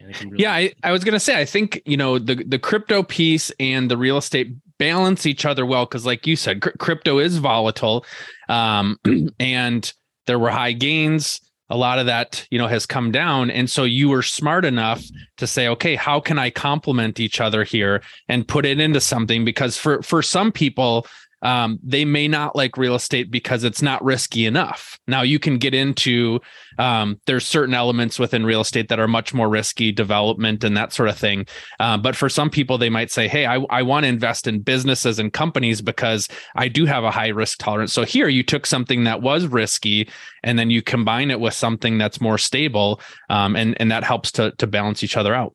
Really 0.00 0.36
yeah, 0.38 0.52
I, 0.52 0.72
I 0.84 0.92
was 0.92 1.02
gonna 1.02 1.18
say 1.18 1.40
I 1.40 1.44
think 1.44 1.82
you 1.84 1.96
know 1.96 2.18
the 2.18 2.36
the 2.44 2.58
crypto 2.58 3.02
piece 3.02 3.50
and 3.58 3.90
the 3.90 3.96
real 3.96 4.16
estate 4.16 4.54
balance 4.78 5.26
each 5.26 5.44
other 5.44 5.66
well 5.66 5.84
because, 5.84 6.06
like 6.06 6.26
you 6.26 6.36
said, 6.36 6.62
cr- 6.62 6.70
crypto 6.78 7.18
is 7.18 7.38
volatile, 7.38 8.06
um, 8.48 8.98
and 9.40 9.92
there 10.26 10.38
were 10.38 10.50
high 10.50 10.72
gains. 10.72 11.40
A 11.70 11.76
lot 11.76 11.98
of 11.98 12.06
that 12.06 12.46
you 12.50 12.58
know 12.58 12.66
has 12.66 12.86
come 12.86 13.12
down, 13.12 13.50
and 13.50 13.68
so 13.68 13.84
you 13.84 14.08
were 14.08 14.22
smart 14.22 14.64
enough 14.64 15.02
to 15.36 15.46
say, 15.46 15.68
okay, 15.68 15.96
how 15.96 16.20
can 16.20 16.38
I 16.38 16.50
complement 16.50 17.20
each 17.20 17.40
other 17.40 17.64
here 17.64 18.02
and 18.28 18.48
put 18.48 18.64
it 18.64 18.80
into 18.80 19.00
something? 19.00 19.44
Because 19.44 19.76
for 19.76 20.02
for 20.02 20.22
some 20.22 20.50
people, 20.50 21.06
um, 21.42 21.78
they 21.82 22.04
may 22.04 22.26
not 22.28 22.56
like 22.56 22.76
real 22.76 22.94
estate 22.94 23.30
because 23.30 23.64
it's 23.64 23.82
not 23.82 24.02
risky 24.04 24.46
enough. 24.46 24.98
Now 25.06 25.22
you 25.22 25.38
can 25.38 25.58
get 25.58 25.74
into 25.74 26.40
um, 26.78 27.20
there's 27.26 27.46
certain 27.46 27.74
elements 27.74 28.18
within 28.18 28.44
real 28.44 28.60
estate 28.60 28.88
that 28.88 29.00
are 29.00 29.08
much 29.08 29.32
more 29.32 29.48
risky, 29.48 29.92
development 29.92 30.64
and 30.64 30.76
that 30.76 30.92
sort 30.92 31.08
of 31.08 31.16
thing. 31.16 31.46
Uh, 31.78 31.96
but 31.96 32.16
for 32.16 32.28
some 32.28 32.50
people, 32.50 32.78
they 32.78 32.90
might 32.90 33.10
say, 33.10 33.28
"Hey, 33.28 33.46
I, 33.46 33.56
I 33.70 33.82
want 33.82 34.04
to 34.04 34.08
invest 34.08 34.46
in 34.46 34.60
businesses 34.60 35.18
and 35.18 35.32
companies 35.32 35.80
because 35.80 36.28
I 36.56 36.68
do 36.68 36.86
have 36.86 37.04
a 37.04 37.10
high 37.10 37.28
risk 37.28 37.58
tolerance." 37.58 37.92
So 37.92 38.04
here 38.04 38.28
you 38.28 38.42
took 38.42 38.66
something 38.66 39.04
that 39.04 39.22
was 39.22 39.46
risky 39.46 40.08
and 40.42 40.58
then 40.58 40.70
you 40.70 40.82
combine 40.82 41.30
it 41.30 41.40
with 41.40 41.54
something 41.54 41.98
that's 41.98 42.20
more 42.20 42.38
stable, 42.38 43.00
um, 43.30 43.56
and 43.56 43.76
and 43.80 43.90
that 43.90 44.04
helps 44.04 44.32
to 44.32 44.52
to 44.52 44.66
balance 44.66 45.04
each 45.04 45.16
other 45.16 45.34
out. 45.34 45.54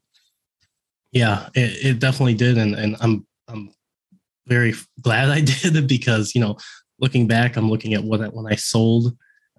Yeah, 1.12 1.50
it, 1.54 1.86
it 1.86 2.00
definitely 2.00 2.34
did, 2.36 2.58
and 2.58 2.74
and 2.76 2.96
I'm 3.00 3.26
I'm 3.48 3.74
very 4.48 4.74
glad 5.02 5.30
I 5.30 5.42
did 5.62 5.88
because 5.88 6.36
you 6.36 6.42
know, 6.42 6.58
looking 7.00 7.28
back, 7.28 7.56
I'm 7.56 7.70
looking 7.70 7.94
at 7.94 8.04
what 8.04 8.22
I, 8.22 8.28
when 8.28 8.52
I 8.52 8.56
sold 8.56 9.16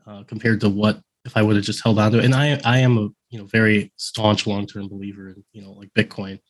uh, 0.07 0.25
compared 0.25 0.61
to 0.61 0.69
what 0.69 1.01
if 1.25 1.37
I 1.37 1.43
would 1.43 1.57
have 1.57 1.65
just 1.65 1.83
held 1.83 1.99
on 1.99 2.13
to 2.13 2.19
it. 2.19 2.25
And 2.25 2.35
I 2.35 2.61
I 2.65 2.79
am 2.79 2.99
a 2.99 3.09
you 3.31 3.39
know 3.39 3.47
very 3.47 3.93
staunch 3.97 4.47
long 4.47 4.67
term 4.67 4.89
believer 4.89 5.29
in 5.31 5.45
you 5.53 5.63
know 5.63 5.73
like 5.73 5.91
Bitcoin, 5.97 6.41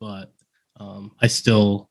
but 0.00 0.32
um, 0.78 1.12
I 1.20 1.26
still 1.26 1.88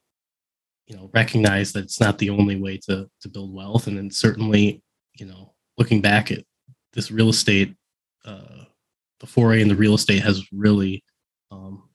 you 0.88 0.96
know 0.96 1.10
recognize 1.14 1.74
that 1.74 1.84
it's 1.84 2.00
not 2.00 2.18
the 2.18 2.30
only 2.30 2.56
way 2.56 2.78
to 2.90 3.10
to 3.22 3.30
build 3.30 3.54
wealth. 3.54 3.88
And 3.88 3.98
then 3.98 4.12
certainly 4.12 4.82
you 5.16 5.26
know 5.26 5.54
looking 5.78 6.02
back 6.02 6.32
at 6.32 6.44
this 6.94 7.12
real 7.12 7.30
estate, 7.30 7.76
uh, 8.26 8.66
the 9.20 9.28
foray 9.28 9.62
into 9.62 9.76
real 9.76 9.96
estate 9.96 10.24
has 10.24 10.46
really 10.52 11.04
um, 11.52 11.90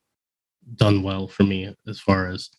done 0.77 1.03
well 1.03 1.27
for 1.29 1.43
me 1.43 1.75
as 1.87 2.01
far 2.01 2.29
as 2.29 2.51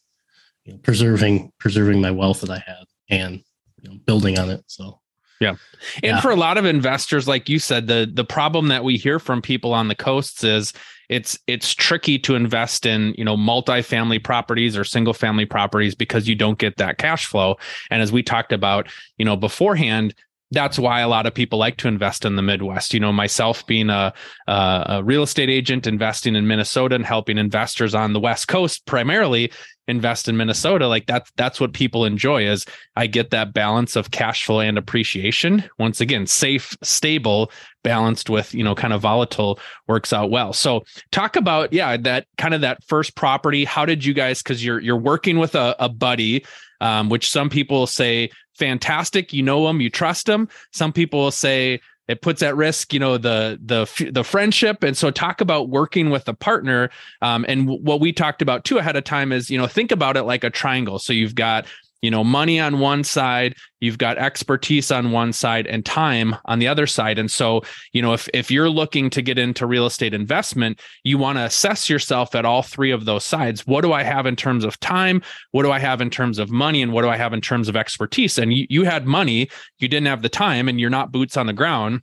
you 0.66 0.74
know, 0.74 0.80
preserving 0.80 1.52
preserving 1.60 2.02
my 2.02 2.12
wealth 2.12 2.42
that 2.42 2.50
I 2.50 2.64
had 2.66 2.84
and 3.10 3.44
you 3.82 3.90
know, 3.90 3.98
building 4.06 4.40
on 4.40 4.50
it. 4.50 4.64
So 4.68 5.00
yeah. 5.40 5.56
And 5.96 6.04
yeah. 6.04 6.22
for 6.22 6.32
a 6.32 6.36
lot 6.36 6.58
of 6.58 6.66
investors, 6.66 7.28
like 7.28 7.50
you 7.50 7.60
said, 7.60 7.88
the 7.88 8.10
the 8.12 8.24
problem 8.24 8.70
that 8.70 8.84
we 8.84 8.98
hear 8.98 9.20
from 9.20 9.42
people 9.42 9.74
on 9.74 9.90
the 9.90 9.96
coasts 9.96 10.44
is 10.44 10.74
it's 11.10 11.38
it's 11.48 11.74
tricky 11.74 12.18
to 12.20 12.36
invest 12.36 12.86
in, 12.86 13.14
you 13.18 13.26
know, 13.26 13.36
multifamily 13.36 14.24
properties 14.24 14.78
or 14.78 14.84
single 14.84 15.14
family 15.14 15.46
properties 15.46 15.96
because 15.96 16.28
you 16.28 16.36
don't 16.36 16.60
get 16.60 16.78
that 16.78 16.98
cash 16.98 17.26
flow. 17.26 17.58
And 17.90 18.02
as 18.02 18.12
we 18.12 18.24
talked 18.24 18.54
about, 18.54 18.88
you 19.18 19.26
know, 19.26 19.36
beforehand, 19.36 20.16
that's 20.54 20.80
why 20.80 21.02
a 21.02 21.08
lot 21.08 21.26
of 21.26 21.34
people 21.34 21.60
like 21.60 21.78
to 21.78 21.88
invest 21.88 22.26
in 22.26 22.36
the 22.36 22.42
Midwest. 22.42 22.94
You 22.94 23.00
know, 23.00 23.12
myself 23.12 23.66
being 23.66 23.90
a, 23.90 24.14
a, 24.48 25.02
real 25.04 25.24
estate 25.24 25.50
agent, 25.50 25.88
investing 25.88 26.36
in 26.36 26.48
Minnesota 26.48 26.96
and 26.96 27.06
helping 27.06 27.38
investors 27.38 27.96
on 27.96 28.14
the 28.14 28.20
West 28.20 28.48
Coast 28.48 28.86
primarily 28.86 29.52
invest 29.88 30.30
in 30.30 30.38
Minnesota, 30.38 30.88
like 30.88 31.06
that's 31.08 31.32
that's 31.36 31.60
what 31.60 31.74
people 31.74 32.06
enjoy. 32.06 32.48
Is 32.48 32.66
I 32.96 33.08
get 33.08 33.32
that 33.32 33.54
balance 33.54 33.96
of 33.96 34.12
cash 34.12 34.46
flow 34.46 34.60
and 34.60 34.78
appreciation. 34.78 35.64
Once 35.78 36.00
again, 36.00 36.26
safe, 36.26 36.78
stable, 36.82 37.52
balanced 37.84 38.30
with 38.30 38.54
you 38.54 38.64
know 38.64 38.76
kind 38.76 38.94
of 38.94 39.02
volatile 39.02 39.60
works 39.88 40.14
out 40.14 40.30
well. 40.30 40.54
So 40.54 40.84
talk 41.12 41.36
about 41.36 41.74
yeah 41.74 41.98
that 41.98 42.28
kind 42.38 42.54
of 42.54 42.62
that 42.62 42.84
first 42.86 43.16
property. 43.16 43.66
How 43.66 43.86
did 43.86 44.06
you 44.06 44.14
guys? 44.14 44.42
Because 44.42 44.64
you're 44.64 44.80
you're 44.80 44.98
working 44.98 45.40
with 45.40 45.56
a, 45.56 45.76
a 45.80 45.90
buddy 45.90 46.46
um, 46.84 47.08
which 47.08 47.32
some 47.32 47.50
people 47.50 47.88
say 47.88 48.30
fantastic. 48.56 49.34
You 49.34 49.44
know 49.44 49.68
them, 49.68 49.82
you 49.82 49.90
trust 49.90 50.26
them. 50.26 50.48
Some 50.72 50.94
people 50.94 51.20
will 51.20 51.32
say 51.32 51.82
it 52.08 52.22
puts 52.22 52.44
at 52.44 52.56
risk, 52.56 52.94
you 52.94 53.00
know, 53.00 53.18
the 53.18 53.60
the 53.64 54.12
the 54.12 54.24
friendship. 54.24 54.84
And 54.84 54.96
so, 54.98 55.10
talk 55.10 55.40
about 55.40 55.70
working 55.70 56.10
with 56.10 56.28
a 56.28 56.34
partner. 56.34 56.90
Um, 57.22 57.46
and 57.48 57.68
what 57.68 58.02
we 58.02 58.12
talked 58.12 58.42
about 58.42 58.66
too 58.66 58.78
ahead 58.78 58.98
of 58.98 59.06
time 59.06 59.32
is, 59.32 59.50
you 59.50 59.58
know, 59.58 59.68
think 59.68 59.92
about 59.92 60.18
it 60.18 60.24
like 60.24 60.44
a 60.44 60.50
triangle. 60.50 61.00
So 61.00 61.14
you've 61.14 61.36
got 61.36 61.66
you 62.04 62.12
know 62.12 62.24
money 62.24 62.60
on 62.60 62.78
one 62.78 63.04
side 63.04 63.56
you've 63.80 63.98
got 63.98 64.20
expertise 64.20 64.92
on 64.92 65.12
one 65.12 65.34
side 65.34 65.66
and 65.66 65.84
time 65.86 66.36
on 66.46 66.60
the 66.60 66.68
other 66.68 66.86
side. 66.86 67.18
And 67.18 67.32
so 67.32 67.64
you 67.94 68.02
know 68.02 68.14
if 68.14 68.30
if 68.34 68.52
you're 68.52 68.70
looking 68.70 69.10
to 69.10 69.24
get 69.24 69.40
into 69.40 69.66
real 69.66 69.88
estate 69.88 70.14
investment 70.14 70.80
you 71.04 71.18
want 71.18 71.40
to 71.40 71.46
assess 71.46 71.90
yourself 71.90 72.36
at 72.36 72.46
all 72.46 72.62
three 72.62 72.92
of 72.92 73.06
those 73.06 73.24
sides. 73.24 73.66
What 73.66 73.82
do 73.82 73.94
i 73.94 74.04
have 74.04 74.28
in 74.28 74.36
terms 74.36 74.64
of 74.64 74.80
time? 74.80 75.24
What 75.52 75.64
do 75.64 75.72
i 75.72 75.80
have 75.80 76.02
in 76.02 76.12
terms 76.12 76.38
of 76.38 76.52
money? 76.52 76.84
And 76.84 76.94
what 76.94 77.02
do 77.02 77.10
i 77.10 77.18
have 77.18 77.34
in 77.34 77.42
terms 77.42 77.68
of 77.68 77.76
expertise? 77.76 78.38
And 78.38 78.54
you, 78.54 78.68
you 78.70 78.84
had 78.84 79.08
money 79.08 79.50
you 79.80 79.88
didn't 79.88 80.08
have 80.08 80.22
the 80.22 80.30
time 80.30 80.68
and 80.68 80.80
you're 80.80 80.90
not 80.90 81.12
boots 81.12 81.38
on 81.38 81.48
the 81.48 81.54
ground. 81.54 82.02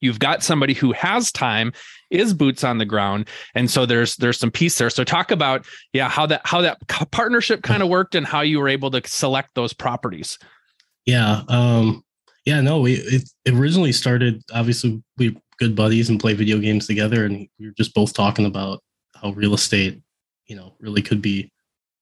You've 0.00 0.18
got 0.18 0.42
somebody 0.42 0.74
who 0.74 0.92
has 0.92 1.30
time 1.30 1.72
is 2.10 2.34
boots 2.34 2.64
on 2.64 2.78
the 2.78 2.84
ground. 2.84 3.28
And 3.54 3.70
so 3.70 3.86
there's 3.86 4.16
there's 4.16 4.38
some 4.38 4.50
piece 4.50 4.78
there. 4.78 4.90
So 4.90 5.04
talk 5.04 5.30
about 5.30 5.66
yeah 5.92 6.08
how 6.08 6.26
that 6.26 6.42
how 6.44 6.60
that 6.60 6.78
partnership 7.10 7.62
kind 7.62 7.82
of 7.82 7.88
worked 7.88 8.14
and 8.14 8.26
how 8.26 8.40
you 8.40 8.58
were 8.60 8.68
able 8.68 8.90
to 8.92 9.02
select 9.06 9.54
those 9.54 9.72
properties. 9.72 10.38
Yeah 11.04 11.42
um 11.48 12.04
yeah 12.44 12.60
no 12.60 12.80
we 12.80 12.94
it, 12.94 13.28
originally 13.48 13.92
started 13.92 14.42
obviously 14.52 15.02
we 15.18 15.36
good 15.58 15.74
buddies 15.74 16.08
and 16.08 16.20
play 16.20 16.34
video 16.34 16.58
games 16.58 16.86
together 16.86 17.24
and 17.24 17.48
we 17.58 17.66
were 17.66 17.74
just 17.76 17.94
both 17.94 18.12
talking 18.12 18.46
about 18.46 18.82
how 19.14 19.30
real 19.30 19.54
estate 19.54 20.00
you 20.46 20.56
know 20.56 20.74
really 20.80 21.00
could 21.02 21.22
be 21.22 21.50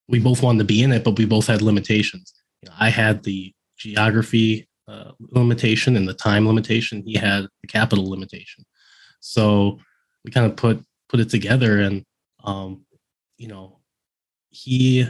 we 0.08 0.18
both 0.18 0.42
wanted 0.42 0.58
to 0.58 0.64
be 0.64 0.82
in 0.82 0.92
it 0.92 1.04
but 1.04 1.18
we 1.18 1.25
both 1.25 1.46
had 1.46 1.62
limitations. 1.62 2.32
You 2.62 2.70
know, 2.70 2.75
i 2.78 2.88
had 2.88 3.23
the 3.25 3.52
geography 3.76 4.66
uh, 4.88 5.12
limitation 5.30 5.96
and 5.96 6.06
the 6.06 6.14
time 6.14 6.46
limitation. 6.46 7.02
He 7.04 7.14
had 7.14 7.46
the 7.62 7.68
capital 7.68 8.08
limitation. 8.08 8.64
So 9.20 9.78
we 10.24 10.30
kind 10.30 10.46
of 10.46 10.56
put 10.56 10.84
put 11.08 11.20
it 11.20 11.30
together, 11.30 11.80
and 11.80 12.04
um, 12.44 12.84
you 13.36 13.48
know, 13.48 13.80
he 14.50 15.06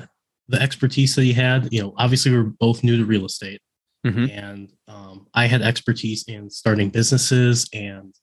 the 0.48 0.60
expertise 0.60 1.14
that 1.14 1.22
he 1.22 1.32
had. 1.32 1.72
You 1.72 1.82
know, 1.82 1.94
obviously 1.96 2.32
we 2.32 2.38
are 2.38 2.44
both 2.44 2.84
new 2.84 2.96
to 2.96 3.04
real 3.04 3.26
estate, 3.26 3.60
mm-hmm. 4.06 4.26
and 4.30 4.72
um, 4.88 5.26
I 5.34 5.46
had 5.46 5.62
expertise 5.62 6.24
in 6.28 6.50
starting 6.50 6.90
businesses 6.90 7.68
and 7.72 8.14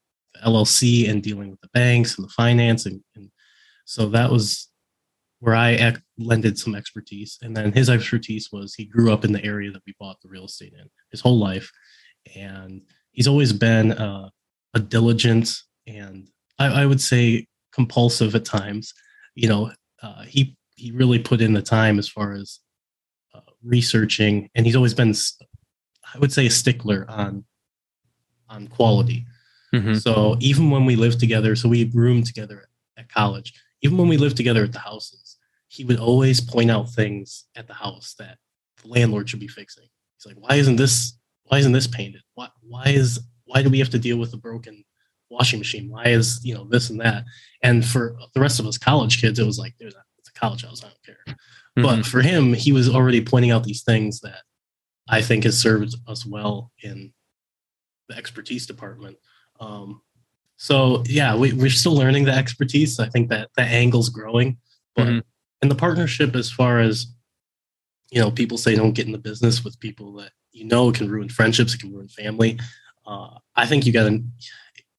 LLC 0.46 1.10
and 1.10 1.22
dealing 1.22 1.52
with 1.52 1.62
the 1.62 1.70
banks 1.74 2.18
and 2.18 2.28
the 2.28 2.34
finance, 2.34 2.86
and, 2.86 3.02
and 3.16 3.30
so 3.86 4.08
that 4.10 4.32
was 4.32 4.72
where 5.42 5.56
I 5.56 5.72
ec- 5.72 6.02
lended 6.20 6.58
some 6.58 6.76
expertise. 6.76 7.38
And 7.42 7.58
then 7.58 7.74
his 7.74 7.90
expertise 7.90 8.50
was 8.52 8.76
he 8.76 8.86
grew 8.86 9.12
up 9.12 9.26
in 9.26 9.32
the 9.32 9.44
area 9.44 9.72
that 9.72 9.82
we 9.88 9.96
bought 10.00 10.22
the 10.22 10.30
real 10.30 10.46
estate 10.46 10.74
in 10.80 10.88
his 11.10 11.20
whole 11.20 11.40
life. 11.40 11.70
And 12.36 12.84
he's 13.12 13.28
always 13.28 13.52
been 13.52 13.92
uh, 13.92 14.30
a 14.76 14.80
diligent 14.80 15.52
and 15.88 16.30
I, 16.62 16.82
I, 16.82 16.86
would 16.86 17.02
say 17.02 17.48
compulsive 17.72 18.36
at 18.36 18.46
times. 18.46 18.94
You 19.36 19.50
know, 19.50 19.72
uh, 20.02 20.24
he 20.24 20.56
he 20.76 20.92
really 20.92 21.20
put 21.20 21.42
in 21.42 21.54
the 21.54 21.62
time 21.62 22.00
as 22.00 22.08
far 22.08 22.34
as 22.34 22.60
uh, 23.34 23.42
researching, 23.64 24.50
and 24.56 24.66
he's 24.66 24.76
always 24.76 24.94
been, 24.94 25.14
I 26.14 26.20
would 26.20 26.34
say, 26.34 26.48
a 26.48 26.52
stickler 26.52 27.06
on 27.10 27.46
on 28.50 28.68
quality. 28.68 29.26
Mm-hmm. 29.74 29.96
So 29.96 30.36
even 30.40 30.70
when 30.70 30.86
we 30.86 30.96
lived 30.96 31.20
together, 31.20 31.56
so 31.56 31.70
we 31.70 31.90
roomed 31.94 32.26
together 32.26 32.68
at 32.98 33.10
college. 33.10 33.54
Even 33.82 33.98
when 33.98 34.10
we 34.10 34.18
lived 34.18 34.38
together 34.38 34.64
at 34.64 34.74
the 34.74 34.80
houses, 34.80 35.38
he 35.70 35.86
would 35.86 36.00
always 36.00 36.42
point 36.42 36.70
out 36.70 36.90
things 36.90 37.46
at 37.56 37.68
the 37.68 37.74
house 37.74 38.14
that 38.20 38.38
the 38.82 38.90
landlord 38.90 39.30
should 39.30 39.40
be 39.40 39.48
fixing. 39.48 39.88
He's 40.18 40.26
like, 40.26 40.44
why 40.44 40.56
isn't 40.58 40.76
this 40.76 41.18
why 41.46 41.60
isn't 41.60 41.72
this 41.72 41.88
painted? 41.88 42.22
Why 42.36 42.50
why 42.62 42.88
is 42.88 43.20
why 43.46 43.62
do 43.62 43.70
we 43.70 43.80
have 43.80 43.90
to 43.92 44.00
deal 44.00 44.18
with 44.18 44.34
a 44.34 44.38
broken 44.38 44.84
washing 45.32 45.60
machine? 45.60 45.90
Why 45.90 46.08
is 46.08 46.40
you 46.44 46.54
know 46.54 46.66
this 46.66 46.90
and 46.90 47.00
that? 47.02 47.24
And 47.64 47.86
for 47.86 48.16
the 48.34 48.42
rest 48.42 48.60
of 48.60 48.68
us 48.68 48.78
college 48.78 49.22
kids, 49.22 49.40
it 49.40 49.46
was 49.46 49.60
like, 49.60 49.74
there's 49.80 49.96
a, 49.96 50.04
it's 50.20 50.30
a 50.30 50.34
college 50.34 50.64
house, 50.64 50.84
I 50.84 50.88
don't 50.88 51.04
care. 51.06 51.26
Mm-hmm. 51.28 51.84
But 51.84 52.06
for 52.06 52.22
him, 52.22 52.54
he 52.54 52.72
was 52.72 52.90
already 52.90 53.24
pointing 53.24 53.52
out 53.52 53.64
these 53.64 53.84
things 53.84 54.20
that 54.22 54.42
I 55.08 55.22
think 55.22 55.44
has 55.44 55.58
served 55.58 55.96
us 56.08 56.26
well 56.26 56.72
in 56.82 57.14
the 58.10 58.18
expertise 58.18 58.66
department. 58.66 59.18
Um, 59.60 60.02
so 60.58 61.04
yeah, 61.08 61.36
we, 61.36 61.54
we're 61.54 61.70
still 61.70 61.96
learning 61.96 62.26
the 62.26 62.34
expertise. 62.34 63.00
I 63.00 63.10
think 63.10 63.30
that 63.30 63.50
that 63.58 63.70
angle's 63.70 64.10
growing, 64.10 64.58
but 64.96 65.08
mm-hmm 65.08 65.20
and 65.62 65.70
the 65.70 65.76
partnership 65.76 66.36
as 66.36 66.52
far 66.52 66.80
as 66.80 67.08
you 68.10 68.20
know 68.20 68.32
people 68.32 68.58
say 68.58 68.76
don't 68.76 68.94
get 68.94 69.06
in 69.06 69.12
the 69.12 69.18
business 69.18 69.64
with 69.64 69.80
people 69.80 70.14
that 70.14 70.32
you 70.52 70.66
know 70.66 70.92
can 70.92 71.10
ruin 71.10 71.30
friendships 71.30 71.74
it 71.74 71.80
can 71.80 71.94
ruin 71.94 72.08
family 72.08 72.60
uh, 73.06 73.38
i 73.56 73.66
think 73.66 73.86
you 73.86 73.94
gotta 73.94 74.14
it, 74.14 74.24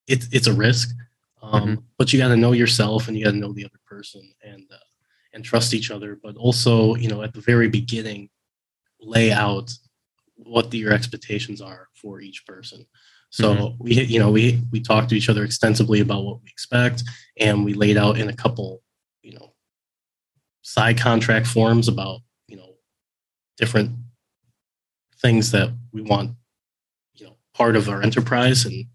it's 0.08 0.46
a 0.46 0.52
risk 0.52 0.94
um, 1.42 1.62
mm-hmm. 1.62 1.74
but 1.98 2.12
you 2.12 2.18
gotta 2.18 2.36
know 2.36 2.52
yourself 2.52 3.08
and 3.08 3.16
you 3.16 3.24
gotta 3.24 3.36
know 3.36 3.52
the 3.52 3.64
other 3.64 3.80
person 3.86 4.32
and 4.42 4.64
uh, 4.72 4.76
and 5.32 5.44
trust 5.44 5.74
each 5.74 5.90
other 5.90 6.18
but 6.22 6.36
also 6.36 6.94
you 6.96 7.08
know 7.08 7.22
at 7.22 7.32
the 7.32 7.40
very 7.40 7.68
beginning 7.68 8.28
lay 9.00 9.32
out 9.32 9.72
what 10.36 10.70
the, 10.70 10.78
your 10.78 10.92
expectations 10.92 11.60
are 11.60 11.88
for 11.94 12.20
each 12.20 12.46
person 12.46 12.84
so 13.30 13.54
mm-hmm. 13.54 13.84
we 13.84 13.94
you 13.94 14.18
know 14.18 14.30
we 14.30 14.60
we 14.70 14.80
talked 14.80 15.08
to 15.08 15.16
each 15.16 15.28
other 15.28 15.44
extensively 15.44 16.00
about 16.00 16.24
what 16.24 16.42
we 16.42 16.48
expect 16.48 17.02
and 17.38 17.64
we 17.64 17.74
laid 17.74 17.96
out 17.96 18.18
in 18.18 18.28
a 18.28 18.36
couple 18.36 18.82
you 19.22 19.34
know 19.34 19.52
side 20.62 20.98
contract 20.98 21.46
forms 21.46 21.88
about 21.88 22.20
you 22.46 22.56
know 22.56 22.74
different 23.56 23.90
things 25.20 25.50
that 25.52 25.70
we 25.92 26.02
want 26.02 26.32
you 27.14 27.26
know 27.26 27.36
part 27.54 27.76
of 27.76 27.88
our 27.88 28.02
enterprise 28.02 28.64
and 28.64 28.86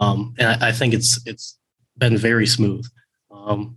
um, 0.00 0.34
and 0.38 0.62
I, 0.62 0.68
I, 0.68 0.72
think 0.72 0.94
it's 0.94 1.20
it's 1.26 1.58
been 1.96 2.16
very 2.16 2.46
smooth 2.46 2.84
um, 3.30 3.76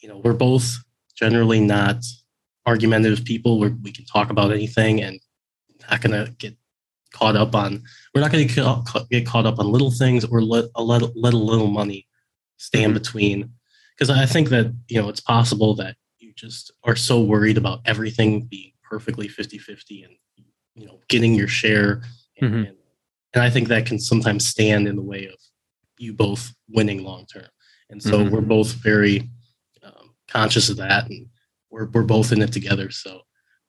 you 0.00 0.08
know 0.08 0.18
we're 0.18 0.32
both 0.32 0.78
generally 1.14 1.60
not 1.60 1.96
argumentative 2.66 3.24
people 3.24 3.58
where 3.58 3.76
we 3.82 3.92
can 3.92 4.04
talk 4.04 4.30
about 4.30 4.52
anything 4.52 5.02
and 5.02 5.20
not 5.90 6.00
going 6.00 6.12
to 6.12 6.32
get 6.32 6.56
caught 7.12 7.36
up 7.36 7.54
on 7.54 7.82
we're 8.14 8.20
not 8.20 8.30
going 8.30 8.46
to 8.46 9.06
get 9.10 9.26
caught 9.26 9.46
up 9.46 9.58
on 9.58 9.70
little 9.72 9.90
things 9.90 10.24
or 10.24 10.40
let 10.42 10.66
a 10.76 10.82
let, 10.82 11.02
let 11.16 11.34
a 11.34 11.38
little 11.38 11.66
money 11.66 12.06
stand 12.56 12.92
mm-hmm. 12.92 12.98
between 12.98 13.50
because 13.96 14.10
i 14.10 14.24
think 14.24 14.48
that 14.48 14.72
you 14.88 15.00
know 15.00 15.08
it's 15.08 15.20
possible 15.20 15.74
that 15.74 15.96
you 16.18 16.32
just 16.34 16.70
are 16.84 16.96
so 16.96 17.20
worried 17.20 17.58
about 17.58 17.80
everything 17.84 18.42
being 18.42 18.72
perfectly 18.82 19.28
50-50 19.28 20.04
and 20.04 20.14
you 20.74 20.86
know 20.86 21.00
getting 21.08 21.34
your 21.34 21.48
share 21.48 22.02
and, 22.40 22.50
mm-hmm. 22.50 22.58
and, 22.58 22.76
and, 23.34 23.42
i 23.42 23.50
think 23.50 23.68
that 23.68 23.86
can 23.86 23.98
sometimes 23.98 24.46
stand 24.46 24.86
in 24.86 24.94
the 24.94 25.02
way 25.02 25.26
of 25.26 25.34
you 26.00 26.12
both 26.12 26.52
winning 26.68 27.02
long 27.04 27.26
term 27.26 27.46
and 27.90 28.02
so 28.02 28.18
mm-hmm. 28.18 28.34
we're 28.34 28.40
both 28.40 28.72
very 28.74 29.28
um, 29.82 30.14
conscious 30.28 30.68
of 30.68 30.76
that 30.76 31.08
and 31.08 31.26
we're, 31.70 31.86
we're 31.86 32.02
both 32.02 32.32
in 32.32 32.42
it 32.42 32.52
together 32.52 32.90
so 32.90 33.20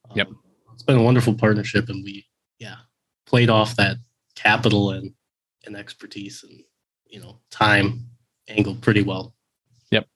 um, 0.10 0.18
yep. 0.18 0.28
it's 0.74 0.84
been 0.84 0.98
a 0.98 1.04
wonderful 1.04 1.34
partnership 1.34 1.90
and 1.90 2.04
we 2.04 2.26
yeah 2.60 2.78
played 3.26 3.50
off 3.50 3.76
that 3.76 3.98
capital 4.36 4.92
and 4.92 5.14
and 5.66 5.76
expertise 5.76 6.44
and 6.48 6.64
you 7.06 7.20
know 7.20 7.40
time 7.50 8.08
angle 8.48 8.76
pretty 8.76 9.04
well 9.04 9.36
Yep. 9.92 10.08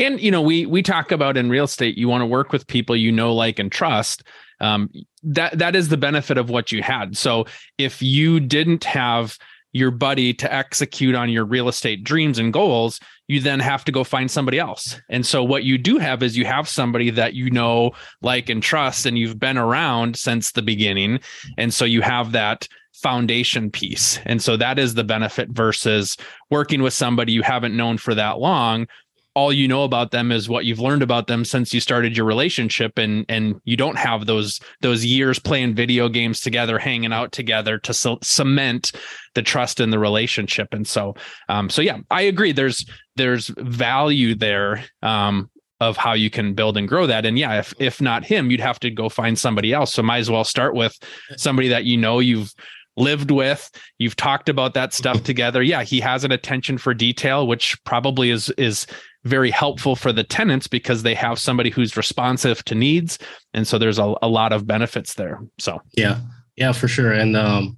and 0.00 0.20
you 0.20 0.30
know, 0.30 0.40
we 0.40 0.66
we 0.66 0.82
talk 0.82 1.12
about 1.12 1.36
in 1.36 1.50
real 1.50 1.64
estate, 1.64 1.98
you 1.98 2.08
want 2.08 2.22
to 2.22 2.26
work 2.26 2.52
with 2.52 2.66
people 2.66 2.96
you 2.96 3.12
know, 3.12 3.34
like, 3.34 3.58
and 3.58 3.70
trust. 3.70 4.22
Um, 4.60 4.90
that 5.22 5.58
that 5.58 5.76
is 5.76 5.88
the 5.88 5.96
benefit 5.96 6.38
of 6.38 6.48
what 6.48 6.72
you 6.72 6.82
had. 6.82 7.16
So 7.16 7.44
if 7.76 8.00
you 8.00 8.40
didn't 8.40 8.84
have 8.84 9.36
your 9.76 9.90
buddy 9.90 10.34
to 10.34 10.52
execute 10.52 11.14
on 11.14 11.30
your 11.30 11.44
real 11.44 11.68
estate 11.68 12.02
dreams 12.02 12.38
and 12.38 12.52
goals, 12.52 12.98
you 13.28 13.40
then 13.40 13.60
have 13.60 13.84
to 13.84 13.92
go 13.92 14.04
find 14.04 14.30
somebody 14.30 14.58
else. 14.58 15.00
And 15.08 15.26
so 15.26 15.42
what 15.42 15.64
you 15.64 15.78
do 15.78 15.98
have 15.98 16.22
is 16.22 16.36
you 16.36 16.44
have 16.44 16.68
somebody 16.68 17.10
that 17.10 17.34
you 17.34 17.50
know, 17.50 17.92
like, 18.22 18.48
and 18.48 18.62
trust, 18.62 19.06
and 19.06 19.18
you've 19.18 19.38
been 19.38 19.58
around 19.58 20.16
since 20.16 20.52
the 20.52 20.62
beginning. 20.62 21.20
And 21.58 21.74
so 21.74 21.84
you 21.84 22.02
have 22.02 22.32
that 22.32 22.68
foundation 22.94 23.70
piece. 23.70 24.18
And 24.24 24.40
so 24.40 24.56
that 24.56 24.78
is 24.78 24.94
the 24.94 25.04
benefit 25.04 25.50
versus 25.50 26.16
working 26.50 26.82
with 26.82 26.94
somebody 26.94 27.32
you 27.32 27.42
haven't 27.42 27.76
known 27.76 27.98
for 27.98 28.14
that 28.14 28.38
long 28.38 28.86
all 29.36 29.52
you 29.52 29.68
know 29.68 29.84
about 29.84 30.12
them 30.12 30.32
is 30.32 30.48
what 30.48 30.64
you've 30.64 30.80
learned 30.80 31.02
about 31.02 31.26
them 31.26 31.44
since 31.44 31.74
you 31.74 31.78
started 31.78 32.16
your 32.16 32.24
relationship 32.24 32.96
and 32.96 33.26
and 33.28 33.60
you 33.64 33.76
don't 33.76 33.98
have 33.98 34.24
those 34.24 34.58
those 34.80 35.04
years 35.04 35.38
playing 35.38 35.74
video 35.74 36.08
games 36.08 36.40
together 36.40 36.78
hanging 36.78 37.12
out 37.12 37.32
together 37.32 37.78
to 37.78 37.92
c- 37.92 38.18
cement 38.22 38.92
the 39.34 39.42
trust 39.42 39.78
in 39.78 39.90
the 39.90 39.98
relationship 39.98 40.68
and 40.72 40.88
so 40.88 41.14
um 41.50 41.68
so 41.68 41.82
yeah 41.82 41.98
i 42.10 42.22
agree 42.22 42.50
there's 42.50 42.86
there's 43.16 43.48
value 43.58 44.34
there 44.34 44.82
um 45.02 45.50
of 45.78 45.98
how 45.98 46.14
you 46.14 46.30
can 46.30 46.54
build 46.54 46.78
and 46.78 46.88
grow 46.88 47.06
that. 47.06 47.26
And 47.26 47.38
yeah, 47.38 47.58
if 47.58 47.74
if 47.78 48.00
not 48.00 48.24
him, 48.24 48.50
you'd 48.50 48.60
have 48.60 48.80
to 48.80 48.90
go 48.90 49.10
find 49.10 49.38
somebody 49.38 49.74
else. 49.74 49.92
So 49.92 50.02
might 50.02 50.20
as 50.20 50.30
well 50.30 50.42
start 50.42 50.74
with 50.74 50.98
somebody 51.36 51.68
that 51.68 51.84
you 51.84 51.98
know 51.98 52.18
you've 52.18 52.54
lived 52.96 53.30
with, 53.30 53.70
you've 53.98 54.16
talked 54.16 54.48
about 54.48 54.72
that 54.72 54.94
stuff 54.94 55.22
together. 55.22 55.62
Yeah, 55.62 55.82
he 55.82 56.00
has 56.00 56.24
an 56.24 56.32
attention 56.32 56.78
for 56.78 56.94
detail, 56.94 57.46
which 57.46 57.76
probably 57.84 58.30
is 58.30 58.50
is 58.50 58.86
very 59.26 59.50
helpful 59.50 59.96
for 59.96 60.12
the 60.12 60.24
tenants 60.24 60.66
because 60.66 61.02
they 61.02 61.14
have 61.14 61.38
somebody 61.38 61.70
who's 61.70 61.96
responsive 61.96 62.64
to 62.64 62.74
needs. 62.74 63.18
And 63.54 63.66
so 63.66 63.78
there's 63.78 63.98
a, 63.98 64.14
a 64.22 64.28
lot 64.28 64.52
of 64.52 64.66
benefits 64.66 65.14
there. 65.14 65.40
So 65.58 65.80
yeah, 65.96 66.20
yeah, 66.56 66.72
for 66.72 66.88
sure. 66.88 67.12
And 67.12 67.36
um 67.36 67.76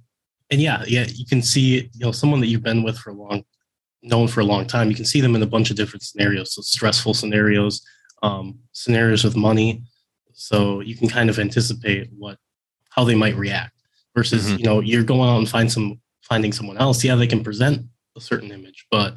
and 0.49 0.61
yeah, 0.61 0.83
yeah, 0.87 1.05
you 1.07 1.25
can 1.25 1.41
see, 1.41 1.89
you 1.93 2.05
know, 2.05 2.11
someone 2.11 2.39
that 2.39 2.47
you've 2.47 2.63
been 2.63 2.83
with 2.83 2.97
for 2.97 3.11
a 3.11 3.13
long 3.13 3.43
known 4.01 4.27
for 4.27 4.39
a 4.39 4.45
long 4.45 4.65
time, 4.65 4.89
you 4.89 4.95
can 4.95 5.05
see 5.05 5.21
them 5.21 5.35
in 5.35 5.43
a 5.43 5.47
bunch 5.47 5.69
of 5.69 5.75
different 5.75 6.03
scenarios. 6.03 6.53
So 6.53 6.61
stressful 6.61 7.13
scenarios, 7.13 7.81
um, 8.23 8.57
scenarios 8.71 9.23
with 9.23 9.35
money. 9.35 9.83
So 10.33 10.79
you 10.79 10.95
can 10.95 11.09
kind 11.09 11.29
of 11.29 11.37
anticipate 11.37 12.09
what 12.17 12.37
how 12.89 13.03
they 13.03 13.15
might 13.15 13.35
react. 13.35 13.73
Versus, 14.15 14.47
mm-hmm. 14.47 14.57
you 14.57 14.65
know, 14.65 14.79
you're 14.79 15.03
going 15.03 15.29
out 15.29 15.37
and 15.37 15.47
find 15.47 15.71
some 15.71 16.01
finding 16.21 16.51
someone 16.51 16.77
else. 16.77 17.03
Yeah, 17.03 17.15
they 17.15 17.27
can 17.27 17.43
present 17.43 17.85
a 18.17 18.21
certain 18.21 18.51
image, 18.51 18.85
but 18.89 19.15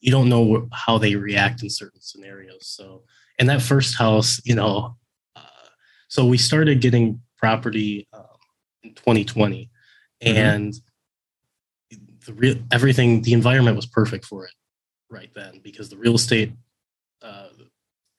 you 0.00 0.10
don't 0.10 0.28
know 0.28 0.68
how 0.72 0.98
they 0.98 1.16
react 1.16 1.62
in 1.62 1.70
certain 1.70 2.00
scenarios. 2.00 2.68
So, 2.68 3.02
in 3.38 3.46
that 3.46 3.62
first 3.62 3.96
house, 3.96 4.40
you 4.44 4.54
know, 4.54 4.96
uh, 5.36 5.68
so 6.08 6.26
we 6.26 6.38
started 6.38 6.80
getting 6.80 7.20
property 7.36 8.08
um, 8.12 8.24
in 8.82 8.94
2020, 8.94 9.70
mm-hmm. 10.22 10.36
and 10.36 10.74
the 12.28 12.34
real 12.34 12.56
everything 12.70 13.22
the 13.22 13.32
environment 13.32 13.74
was 13.74 13.86
perfect 13.86 14.24
for 14.24 14.44
it 14.44 14.52
right 15.10 15.30
then 15.34 15.60
because 15.64 15.88
the 15.88 15.96
real 15.96 16.14
estate 16.14 16.52
uh, 17.22 17.48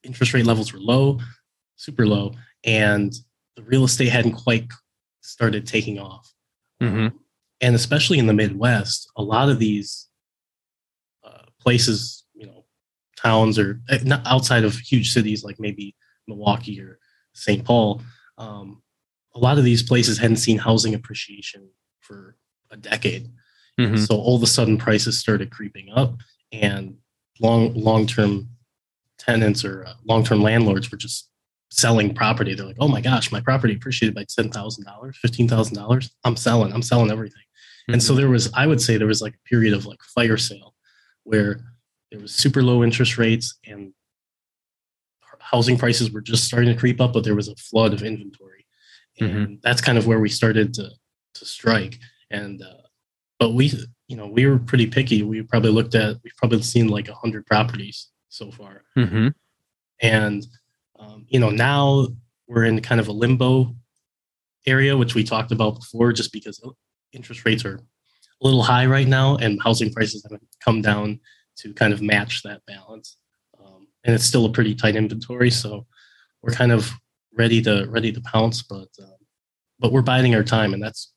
interest 0.04 0.34
rate 0.34 0.46
levels 0.46 0.74
were 0.74 0.80
low 0.80 1.20
super 1.76 2.06
low 2.06 2.34
and 2.64 3.14
the 3.56 3.64
real 3.64 3.86
estate 3.86 4.10
hadn't 4.10 4.34
quite 4.34 4.68
started 5.22 5.66
taking 5.66 6.00
off 6.00 6.34
mm-hmm. 6.82 7.16
and 7.62 7.76
especially 7.76 8.18
in 8.18 8.26
the 8.26 8.34
midwest 8.34 9.10
a 9.16 9.22
lot 9.22 9.48
of 9.48 9.60
these 9.60 10.09
places 11.62 12.24
you 12.34 12.46
know 12.46 12.66
towns 13.18 13.60
or 13.60 13.82
not 14.04 14.26
outside 14.26 14.64
of 14.64 14.78
huge 14.78 15.12
cities 15.12 15.44
like 15.44 15.60
maybe 15.60 15.96
milwaukee 16.28 16.80
or 16.82 17.00
st 17.34 17.66
paul 17.66 18.02
um, 18.38 18.82
a 19.36 19.40
lot 19.40 19.58
of 19.58 19.64
these 19.64 19.84
places 19.84 20.18
hadn't 20.18 20.38
seen 20.38 20.58
housing 20.58 20.94
appreciation 20.94 21.70
for 22.00 22.36
a 22.72 22.78
decade 22.78 23.30
Mm-hmm. 23.80 23.98
So 23.98 24.16
all 24.16 24.36
of 24.36 24.44
a 24.44 24.48
sudden 24.48 24.78
prices 24.78 25.20
started 25.20 25.52
creeping 25.52 25.90
up 25.96 26.16
and 26.52 26.98
long 27.40 27.74
long 27.74 28.06
term 28.06 28.50
tenants 29.18 29.64
or 29.64 29.86
uh, 29.86 29.94
long 30.06 30.24
term 30.24 30.42
landlords 30.42 30.92
were 30.92 30.98
just 30.98 31.30
selling 31.72 32.14
property. 32.14 32.54
They're 32.54 32.66
like, 32.66 32.76
oh 32.80 32.90
my 32.90 33.00
gosh, 33.00 33.32
my 33.32 33.40
property 33.40 33.74
appreciated 33.74 34.16
by 34.16 34.26
ten 34.28 34.50
thousand 34.50 34.84
dollars, 34.84 35.18
fifteen 35.22 35.48
thousand 35.48 35.76
dollars. 35.76 36.12
I'm 36.26 36.36
selling. 36.36 36.74
I'm 36.74 36.82
selling 36.82 37.10
everything. 37.10 37.38
Mm-hmm. 37.40 37.94
And 37.94 38.04
so 38.04 38.12
mm-hmm. 38.12 38.22
there 38.22 38.30
was, 38.30 38.52
I 38.54 38.68
would 38.68 38.82
say, 38.82 38.98
there 38.98 39.08
was 39.08 39.22
like 39.22 39.36
a 39.36 39.50
period 39.50 39.74
of 39.74 39.86
like 39.86 40.02
fire 40.04 40.38
sale 40.38 40.69
where 41.30 41.62
there 42.12 42.20
was 42.20 42.34
super 42.34 42.62
low 42.64 42.84
interest 42.84 43.18
rates 43.18 43.58
and 43.66 43.94
housing 45.40 45.78
prices 45.78 46.12
were 46.12 46.22
just 46.22 46.44
starting 46.44 46.74
to 46.74 46.80
creep 46.80 47.00
up, 47.00 47.14
but 47.14 47.24
there 47.24 47.36
was 47.36 47.48
a 47.48 47.56
flood 47.56 47.94
of 47.94 48.04
inventory, 48.04 48.66
and 49.20 49.32
mm-hmm. 49.32 49.54
that's 49.64 49.82
kind 49.82 49.98
of 49.98 50.06
where 50.06 50.20
we 50.20 50.30
started 50.30 50.74
to 50.76 50.90
to 51.36 51.46
strike. 51.46 51.98
And 52.30 52.62
uh, 52.62 52.84
but 53.40 53.54
we 53.54 53.72
you 54.08 54.18
know 54.18 54.28
we 54.28 54.46
were 54.46 54.60
pretty 54.60 54.86
picky 54.86 55.24
we 55.24 55.42
probably 55.42 55.72
looked 55.72 55.96
at 55.96 56.18
we've 56.24 56.36
probably 56.36 56.62
seen 56.62 56.90
like 56.90 57.08
a 57.08 57.12
100 57.12 57.46
properties 57.46 58.10
so 58.28 58.52
far 58.52 58.84
mm-hmm. 58.98 59.30
and 60.02 60.46
um, 61.00 61.26
you 61.30 61.40
know 61.40 61.50
now 61.50 62.08
we're 62.48 62.66
in 62.66 62.82
kind 62.82 63.00
of 63.00 63.08
a 63.08 63.12
limbo 63.12 63.74
area 64.68 64.98
which 64.98 65.16
we 65.16 65.24
talked 65.24 65.52
about 65.52 65.76
before 65.76 66.12
just 66.12 66.34
because 66.34 66.62
interest 67.14 67.46
rates 67.46 67.64
are 67.64 67.80
a 68.42 68.46
little 68.46 68.64
high 68.64 68.86
right 68.86 69.08
now 69.08 69.36
and 69.38 69.62
housing 69.62 69.92
prices 69.92 70.24
haven't 70.24 70.46
come 70.64 70.82
down 70.82 71.20
to 71.58 71.74
kind 71.74 71.94
of 71.94 72.02
match 72.02 72.44
that 72.44 72.62
balance 72.66 73.18
um, 73.64 73.88
and 74.04 74.16
it's 74.16 74.26
still 74.26 74.46
a 74.46 74.52
pretty 74.52 74.74
tight 74.74 74.96
inventory 74.96 75.50
so 75.50 75.86
we're 76.42 76.54
kind 76.54 76.72
of 76.72 76.92
ready 77.38 77.62
to 77.62 77.86
ready 77.90 78.12
to 78.12 78.22
pounce 78.22 78.62
but 78.62 78.88
um, 79.02 79.16
but 79.80 79.92
we're 79.92 80.02
biding 80.02 80.36
our 80.36 80.44
time 80.44 80.74
and 80.74 80.82
that's 80.82 81.14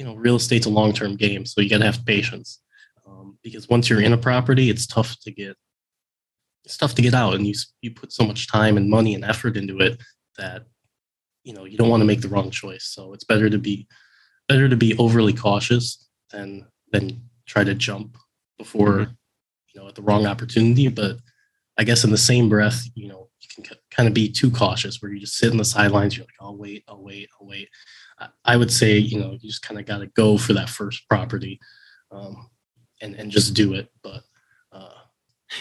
you 0.00 0.06
know, 0.06 0.14
real 0.14 0.36
estate's 0.36 0.64
a 0.64 0.70
long 0.70 0.94
term 0.94 1.14
game, 1.14 1.44
so 1.44 1.60
you 1.60 1.68
got 1.68 1.78
to 1.78 1.84
have 1.84 2.06
patience. 2.06 2.60
Um, 3.06 3.38
because 3.42 3.68
once 3.68 3.90
you're 3.90 4.00
in 4.00 4.14
a 4.14 4.18
property, 4.18 4.70
it's 4.70 4.86
tough 4.86 5.20
to 5.20 5.30
get 5.30 5.56
it's 6.64 6.78
tough 6.78 6.94
to 6.94 7.02
get 7.02 7.12
out, 7.12 7.34
and 7.34 7.46
you 7.46 7.52
you 7.82 7.90
put 7.90 8.10
so 8.10 8.24
much 8.24 8.50
time 8.50 8.78
and 8.78 8.88
money 8.88 9.14
and 9.14 9.24
effort 9.24 9.58
into 9.58 9.78
it 9.80 10.00
that 10.38 10.64
you 11.44 11.52
know 11.52 11.66
you 11.66 11.76
don't 11.76 11.90
want 11.90 12.00
to 12.00 12.06
make 12.06 12.22
the 12.22 12.28
wrong 12.28 12.50
choice. 12.50 12.84
So 12.84 13.12
it's 13.12 13.24
better 13.24 13.50
to 13.50 13.58
be 13.58 13.86
better 14.48 14.70
to 14.70 14.76
be 14.76 14.96
overly 14.96 15.34
cautious 15.34 16.08
than 16.30 16.66
then 16.92 17.22
try 17.46 17.64
to 17.64 17.74
jump 17.74 18.16
before 18.58 18.98
mm-hmm. 18.98 19.12
you 19.74 19.80
know 19.80 19.88
at 19.88 19.94
the 19.94 20.02
wrong 20.02 20.26
opportunity. 20.26 20.88
But 20.88 21.16
I 21.78 21.84
guess 21.84 22.04
in 22.04 22.10
the 22.10 22.18
same 22.18 22.48
breath, 22.48 22.82
you 22.94 23.08
know, 23.08 23.28
you 23.40 23.48
can 23.54 23.76
kind 23.90 24.06
of 24.06 24.14
be 24.14 24.30
too 24.30 24.50
cautious 24.50 25.00
where 25.00 25.10
you 25.10 25.20
just 25.20 25.36
sit 25.36 25.50
in 25.50 25.56
the 25.56 25.64
sidelines. 25.64 26.16
You're 26.16 26.24
like, 26.26 26.34
I'll 26.40 26.56
wait, 26.56 26.84
I'll 26.88 27.02
wait, 27.02 27.28
I'll 27.40 27.46
wait. 27.46 27.68
I 28.44 28.56
would 28.56 28.70
say, 28.70 28.98
you 28.98 29.18
know, 29.18 29.32
you 29.32 29.48
just 29.48 29.62
kind 29.62 29.80
of 29.80 29.86
got 29.86 29.98
to 29.98 30.06
go 30.08 30.36
for 30.36 30.52
that 30.52 30.68
first 30.68 31.08
property 31.08 31.58
um, 32.10 32.50
and, 33.00 33.14
and 33.14 33.30
just 33.30 33.54
do 33.54 33.72
it. 33.72 33.88
But 34.02 34.22
uh, 34.72 34.92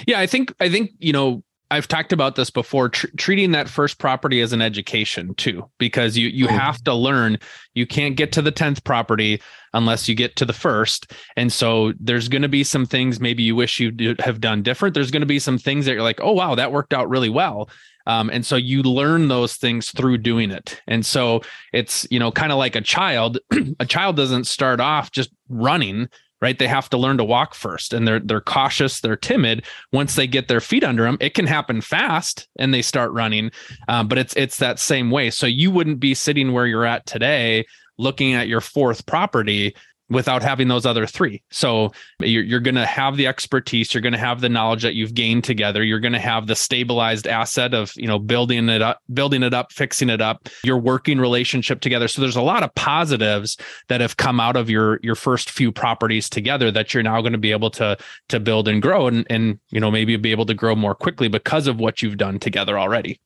yeah, 0.06 0.20
I 0.20 0.28
think, 0.28 0.54
I 0.60 0.70
think, 0.70 0.92
you 1.00 1.14
know, 1.14 1.44
I've 1.72 1.88
talked 1.88 2.12
about 2.12 2.36
this 2.36 2.50
before, 2.50 2.90
tr- 2.90 3.08
treating 3.18 3.52
that 3.52 3.70
first 3.70 4.00
property 4.00 4.42
as 4.42 4.54
an 4.54 4.62
education 4.62 5.36
too, 5.36 5.70
because 5.78 6.18
you, 6.18 6.28
you 6.28 6.48
oh. 6.48 6.52
have 6.52 6.84
to 6.86 6.94
learn, 6.94 7.38
you 7.76 7.86
can't 7.86 8.16
get 8.16 8.32
to 8.34 8.42
the 8.42 8.52
10th 8.52 8.84
property 8.84 9.42
unless 9.74 10.10
you 10.10 10.16
get 10.16 10.36
to 10.38 10.46
the 10.46 10.54
first. 10.54 11.14
And 11.36 11.54
so 11.54 11.94
there's 12.00 12.28
going 12.28 12.42
to 12.42 12.50
be 12.50 12.64
some 12.64 12.86
things 12.86 13.20
maybe 13.20 13.44
you 13.44 13.56
wish 13.56 13.80
you 13.80 14.16
have 14.20 14.42
done 14.42 14.64
different. 14.64 14.96
There's 14.96 15.12
going 15.12 15.22
to 15.22 15.28
be 15.28 15.40
some 15.40 15.60
things 15.60 15.86
that 15.86 15.94
you're 15.94 16.02
like, 16.02 16.22
oh, 16.22 16.32
wow, 16.32 16.56
that 16.56 16.72
worked 16.72 16.94
out 16.94 17.10
really 17.10 17.30
well. 17.30 17.70
Um, 18.08 18.32
and 18.32 18.44
so 18.44 18.56
you 18.56 18.82
learn 18.82 19.28
those 19.28 19.56
things 19.56 19.92
through 19.92 20.18
doing 20.20 20.50
it. 20.50 20.82
And 20.88 21.06
so 21.06 21.42
it's, 21.74 22.08
you 22.10 22.18
know, 22.18 22.32
kind 22.32 22.52
of 22.52 22.58
like 22.58 22.76
a 22.76 22.82
child. 22.82 23.38
a 23.80 23.86
child 23.86 24.16
doesn't 24.16 24.48
start 24.48 24.80
off 24.80 25.12
just 25.12 25.30
running, 25.48 26.10
right? 26.42 26.58
They 26.58 26.68
have 26.68 26.90
to 26.90 26.98
learn 26.98 27.18
to 27.18 27.24
walk 27.24 27.54
first 27.54 27.94
and 27.94 28.08
they're 28.08 28.20
they're 28.20 28.42
cautious, 28.42 29.02
they're 29.02 29.16
timid. 29.16 29.66
Once 29.92 30.16
they 30.16 30.28
get 30.28 30.48
their 30.48 30.62
feet 30.62 30.84
under 30.84 31.04
them, 31.04 31.18
it 31.20 31.34
can 31.34 31.48
happen 31.48 31.82
fast 31.82 32.48
and 32.58 32.74
they 32.74 32.82
start 32.82 33.12
running. 33.12 33.52
Um, 33.88 34.08
but 34.08 34.18
it's 34.18 34.36
it's 34.36 34.58
that 34.58 34.80
same 34.80 35.12
way. 35.12 35.30
So 35.30 35.46
you 35.46 35.72
wouldn't 35.72 36.00
be 36.00 36.14
sitting 36.14 36.54
where 36.54 36.66
you're 36.66 36.86
at 36.86 37.06
today 37.06 37.66
looking 37.98 38.34
at 38.34 38.48
your 38.48 38.62
fourth 38.62 39.06
property 39.06 39.76
without 40.10 40.42
having 40.42 40.68
those 40.68 40.86
other 40.86 41.06
three. 41.06 41.42
So 41.52 41.92
you're, 42.20 42.44
you're 42.44 42.60
going 42.60 42.76
to 42.76 42.86
have 42.86 43.18
the 43.18 43.28
expertise, 43.28 43.94
you're 43.94 44.02
going 44.02 44.14
to 44.14 44.20
have 44.20 44.42
the 44.42 44.50
knowledge 44.50 44.82
that 44.82 44.96
you've 44.96 45.14
gained 45.14 45.44
together, 45.44 45.84
you're 45.84 46.00
going 46.00 46.14
to 46.14 46.20
have 46.20 46.48
the 46.48 46.56
stabilized 46.56 47.28
asset 47.28 47.74
of, 47.74 47.94
you 47.96 48.08
know, 48.08 48.20
building 48.20 48.70
it 48.70 48.82
up, 48.82 49.02
building 49.14 49.44
it 49.44 49.54
up, 49.54 49.72
fixing 49.72 50.10
it 50.10 50.22
up, 50.22 50.50
your 50.64 50.78
working 50.78 51.20
relationship 51.20 51.82
together. 51.82 52.08
So 52.08 52.22
there's 52.22 52.36
a 52.36 52.42
lot 52.42 52.64
of 52.64 52.74
positives 52.76 53.58
that 53.88 54.02
have 54.02 54.18
come 54.18 54.40
out 54.40 54.56
of 54.56 54.70
your 54.70 55.00
your 55.04 55.16
first 55.16 55.50
few 55.52 55.72
properties 55.72 56.30
together 56.30 56.72
that 56.72 56.94
you're 56.94 57.04
now 57.04 57.22
going 57.22 57.34
to 57.34 57.38
be 57.38 57.52
able 57.52 57.70
to 57.72 57.98
to 58.30 58.40
build 58.40 58.68
and 58.68 58.82
grow 58.82 59.08
and 59.08 59.26
and 59.30 59.60
you 59.70 59.80
know 59.80 59.92
maybe 59.92 60.16
be 60.18 60.32
able 60.32 60.46
to 60.46 60.54
grow 60.54 60.76
more 60.76 60.96
quickly 60.96 61.28
because 61.28 61.68
of 61.68 61.80
what 61.80 62.02
you've 62.02 62.18
done 62.18 62.40
together 62.40 62.80
already. 62.80 63.20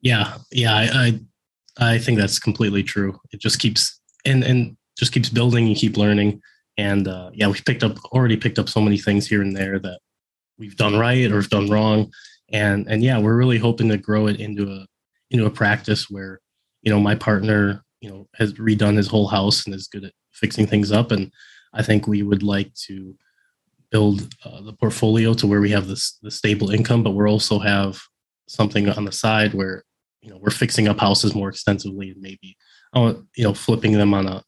Yeah, 0.00 0.36
yeah, 0.52 0.74
I 0.74 1.20
I, 1.78 1.92
I 1.94 1.98
think 1.98 2.18
that's 2.18 2.38
completely 2.38 2.82
true. 2.82 3.18
It 3.32 3.40
just 3.40 3.58
keeps 3.58 4.00
and 4.24 4.44
and 4.44 4.76
just 4.96 5.12
keeps 5.12 5.28
building. 5.28 5.66
You 5.66 5.74
keep 5.74 5.96
learning, 5.96 6.40
and 6.76 7.06
uh, 7.08 7.30
yeah, 7.32 7.48
we've 7.48 7.64
picked 7.64 7.84
up 7.84 7.98
already 8.06 8.36
picked 8.36 8.58
up 8.58 8.68
so 8.68 8.80
many 8.80 8.98
things 8.98 9.26
here 9.26 9.42
and 9.42 9.56
there 9.56 9.78
that 9.78 10.00
we've 10.58 10.76
done 10.76 10.98
right 10.98 11.30
or 11.30 11.36
have 11.36 11.50
done 11.50 11.70
wrong, 11.70 12.12
and 12.52 12.86
and 12.88 13.02
yeah, 13.02 13.18
we're 13.18 13.36
really 13.36 13.58
hoping 13.58 13.88
to 13.88 13.98
grow 13.98 14.26
it 14.26 14.40
into 14.40 14.70
a 14.70 14.86
into 15.30 15.46
a 15.46 15.50
practice 15.50 16.08
where 16.10 16.40
you 16.82 16.92
know 16.92 17.00
my 17.00 17.14
partner 17.14 17.82
you 18.00 18.10
know 18.10 18.26
has 18.34 18.54
redone 18.54 18.96
his 18.96 19.08
whole 19.08 19.28
house 19.28 19.66
and 19.66 19.74
is 19.74 19.88
good 19.88 20.04
at 20.04 20.12
fixing 20.32 20.66
things 20.66 20.92
up, 20.92 21.12
and 21.12 21.30
I 21.72 21.82
think 21.82 22.06
we 22.06 22.22
would 22.22 22.42
like 22.42 22.72
to 22.86 23.14
build 23.90 24.34
uh, 24.44 24.62
the 24.62 24.72
portfolio 24.72 25.32
to 25.34 25.46
where 25.46 25.60
we 25.60 25.70
have 25.70 25.86
this 25.86 26.18
the 26.22 26.30
stable 26.30 26.70
income, 26.70 27.02
but 27.02 27.12
we're 27.12 27.28
also 27.28 27.58
have 27.58 28.00
something 28.48 28.88
on 28.88 29.04
the 29.04 29.12
side 29.12 29.54
where 29.54 29.84
you 30.20 30.30
know 30.30 30.38
we're 30.38 30.50
fixing 30.50 30.88
up 30.88 30.98
houses 30.98 31.34
more 31.34 31.48
extensively 31.48 32.10
and 32.10 32.20
maybe 32.20 32.56
uh, 32.94 33.14
you 33.36 33.44
know 33.44 33.54
flipping 33.54 33.92
them 33.92 34.14
on 34.14 34.26
a 34.26 34.42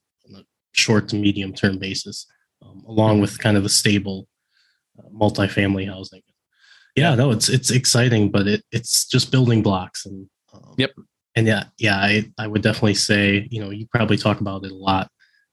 short 0.79 1.09
to 1.09 1.17
medium 1.17 1.53
term 1.53 1.79
basis, 1.79 2.27
um, 2.63 2.85
along 2.87 3.21
with 3.21 3.39
kind 3.39 3.57
of 3.57 3.63
the 3.63 3.69
stable 3.69 4.29
uh, 4.99 5.09
multifamily 5.11 5.87
housing. 5.87 6.23
Yeah, 6.97 7.15
no, 7.15 7.31
it's 7.31 7.49
it's 7.49 7.71
exciting, 7.71 8.31
but 8.31 8.47
it 8.47 8.65
it's 8.73 9.07
just 9.07 9.31
building 9.31 9.63
blocks 9.63 10.07
and 10.07 10.29
um, 10.53 10.75
yep. 10.77 10.91
And 11.37 11.47
yeah, 11.47 11.65
yeah, 11.79 11.97
I 11.97 12.31
I 12.39 12.47
would 12.47 12.63
definitely 12.63 12.95
say 12.95 13.47
you 13.51 13.61
know 13.61 13.71
you 13.71 13.87
probably 13.87 14.17
talk 14.17 14.41
about 14.41 14.65
it 14.65 14.73
a 14.73 14.75
lot 14.75 15.09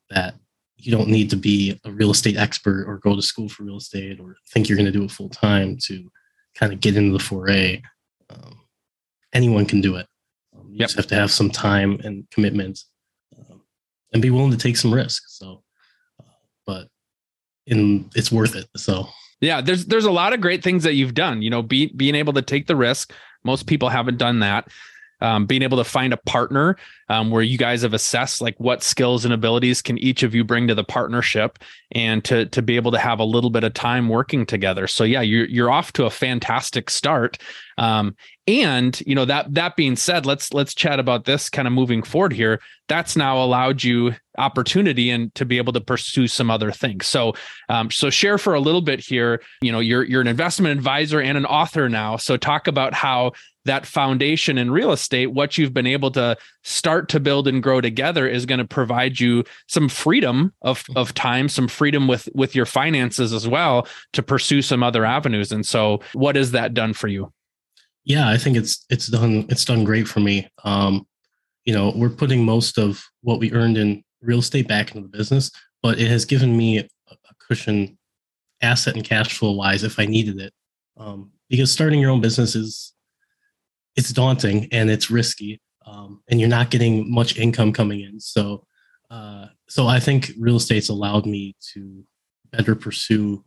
that 0.09 0.35
you 0.77 0.91
don't 0.91 1.09
need 1.09 1.29
to 1.29 1.35
be 1.35 1.79
a 1.85 1.91
real 1.91 2.11
estate 2.11 2.37
expert 2.37 2.85
or 2.87 2.97
go 2.97 3.15
to 3.15 3.21
school 3.21 3.49
for 3.49 3.63
real 3.63 3.77
estate 3.77 4.19
or 4.19 4.35
think 4.49 4.67
you're 4.67 4.77
going 4.77 4.85
to 4.85 4.91
do 4.91 5.03
it 5.03 5.11
full 5.11 5.29
time 5.29 5.77
to 5.77 6.11
kind 6.53 6.73
of 6.73 6.79
get 6.79 6.97
into 6.97 7.13
the 7.13 7.23
foray. 7.23 7.81
Um, 8.29 8.59
anyone 9.33 9.65
can 9.65 9.81
do 9.81 9.95
it. 9.95 10.07
Um, 10.55 10.67
you 10.69 10.79
yep. 10.79 10.89
just 10.89 10.97
have 10.97 11.07
to 11.07 11.15
have 11.15 11.31
some 11.31 11.49
time 11.49 11.99
and 12.03 12.29
commitment 12.29 12.79
and 14.15 14.21
be 14.21 14.29
willing 14.29 14.51
to 14.51 14.57
take 14.57 14.77
some 14.77 14.93
risks. 14.93 15.37
So, 15.37 15.61
but 16.65 16.87
in 17.67 18.09
it's 18.15 18.31
worth 18.31 18.55
it. 18.55 18.65
So 18.77 19.07
yeah, 19.41 19.59
there's 19.59 19.85
there's 19.87 20.05
a 20.05 20.11
lot 20.11 20.31
of 20.31 20.39
great 20.39 20.63
things 20.63 20.83
that 20.83 20.93
you've 20.93 21.13
done. 21.13 21.41
You 21.41 21.49
know, 21.49 21.61
be, 21.61 21.87
being 21.87 22.15
able 22.15 22.31
to 22.33 22.41
take 22.41 22.65
the 22.65 22.77
risk. 22.77 23.11
Most 23.43 23.67
people 23.67 23.89
haven't 23.89 24.17
done 24.17 24.39
that 24.39 24.69
um, 25.25 25.47
being 25.47 25.63
able 25.63 25.77
to 25.77 25.83
find 25.83 26.13
a 26.13 26.17
partner 26.17 26.77
um, 27.09 27.31
where 27.31 27.41
you 27.41 27.57
guys 27.57 27.81
have 27.81 27.95
assessed 27.95 28.41
like 28.41 28.55
what 28.59 28.83
skills 28.83 29.25
and 29.25 29.33
abilities 29.33 29.81
can 29.81 29.97
each 29.97 30.21
of 30.21 30.35
you 30.35 30.43
bring 30.43 30.67
to 30.67 30.75
the 30.75 30.83
partnership 30.83 31.57
and 31.91 32.23
to 32.25 32.45
to 32.47 32.61
be 32.61 32.75
able 32.75 32.91
to 32.91 32.99
have 32.99 33.19
a 33.19 33.23
little 33.23 33.49
bit 33.49 33.63
of 33.63 33.73
time 33.73 34.07
working 34.07 34.45
together. 34.45 34.85
So 34.85 35.03
yeah 35.03 35.21
you're, 35.21 35.47
you're 35.47 35.71
off 35.71 35.93
to 35.93 36.05
a 36.05 36.11
fantastic 36.11 36.91
start. 36.91 37.39
Um, 37.79 38.15
and 38.47 39.01
you 39.07 39.15
know 39.15 39.25
that 39.25 39.51
that 39.55 39.75
being 39.75 39.95
said 39.95 40.27
let's 40.27 40.53
let's 40.53 40.75
chat 40.75 40.99
about 40.99 41.25
this 41.25 41.49
kind 41.49 41.67
of 41.67 41.73
moving 41.73 42.03
forward 42.03 42.31
here. 42.31 42.61
That's 42.87 43.15
now 43.15 43.43
allowed 43.43 43.83
you 43.83 44.13
opportunity 44.37 45.09
and 45.09 45.33
to 45.33 45.45
be 45.45 45.57
able 45.57 45.73
to 45.73 45.81
pursue 45.81 46.27
some 46.27 46.51
other 46.51 46.71
things. 46.71 47.07
So 47.07 47.33
um, 47.67 47.89
so 47.89 48.11
share 48.11 48.37
for 48.37 48.53
a 48.53 48.59
little 48.59 48.81
bit 48.81 48.99
here. 48.99 49.41
You 49.61 49.71
know 49.71 49.79
you're 49.79 50.03
you're 50.03 50.21
an 50.21 50.27
investment 50.27 50.77
advisor 50.77 51.19
and 51.19 51.37
an 51.37 51.45
author 51.45 51.89
now. 51.89 52.17
So 52.17 52.37
talk 52.37 52.67
about 52.67 52.93
how 52.93 53.31
that 53.65 53.85
foundation 53.85 54.57
in 54.57 54.71
real 54.71 54.91
estate, 54.91 55.27
what 55.27 55.57
you've 55.57 55.73
been 55.73 55.87
able 55.87 56.11
to 56.11 56.37
start 56.63 57.09
to 57.09 57.19
build 57.19 57.47
and 57.47 57.61
grow 57.61 57.81
together 57.81 58.27
is 58.27 58.45
going 58.45 58.59
to 58.59 58.65
provide 58.65 59.19
you 59.19 59.43
some 59.67 59.89
freedom 59.89 60.53
of, 60.61 60.83
of 60.95 61.13
time, 61.13 61.49
some 61.49 61.67
freedom 61.67 62.07
with, 62.07 62.29
with 62.33 62.55
your 62.55 62.65
finances 62.65 63.33
as 63.33 63.47
well 63.47 63.87
to 64.13 64.23
pursue 64.23 64.61
some 64.61 64.83
other 64.83 65.05
avenues. 65.05 65.51
And 65.51 65.65
so 65.65 65.99
what 66.13 66.35
has 66.35 66.51
that 66.51 66.73
done 66.73 66.93
for 66.93 67.07
you? 67.07 67.31
Yeah, 68.03 68.29
I 68.29 68.37
think 68.37 68.55
it's, 68.55 68.85
it's 68.89 69.07
done, 69.07 69.45
it's 69.49 69.65
done 69.65 69.83
great 69.83 70.07
for 70.07 70.19
me. 70.19 70.47
Um, 70.63 71.07
you 71.65 71.73
know, 71.73 71.91
we're 71.95 72.09
putting 72.09 72.45
most 72.45 72.77
of 72.77 73.03
what 73.21 73.39
we 73.39 73.51
earned 73.51 73.77
in 73.77 74.03
real 74.21 74.39
estate 74.39 74.67
back 74.67 74.93
into 74.93 75.07
the 75.07 75.17
business, 75.17 75.51
but 75.81 75.99
it 75.99 76.07
has 76.07 76.25
given 76.25 76.55
me 76.55 76.79
a, 76.79 76.87
cushion 77.47 77.95
asset 78.61 78.95
and 78.95 79.03
cash 79.03 79.37
flow 79.37 79.51
wise 79.51 79.83
if 79.83 79.99
I 79.99 80.05
needed 80.05 80.39
it. 80.39 80.53
Um, 80.97 81.31
because 81.47 81.71
starting 81.71 81.99
your 81.99 82.09
own 82.09 82.21
business 82.21 82.55
is 82.55 82.94
it's 83.95 84.11
daunting 84.11 84.67
and 84.71 84.89
it's 84.89 85.09
risky, 85.09 85.61
um, 85.85 86.21
and 86.29 86.39
you're 86.39 86.49
not 86.49 86.69
getting 86.69 87.11
much 87.11 87.37
income 87.37 87.71
coming 87.71 88.01
in. 88.01 88.19
So, 88.19 88.65
uh, 89.09 89.47
so 89.67 89.87
I 89.87 89.99
think 89.99 90.31
real 90.37 90.57
estate's 90.57 90.89
allowed 90.89 91.25
me 91.25 91.55
to 91.73 92.03
better 92.51 92.75
pursue 92.75 93.43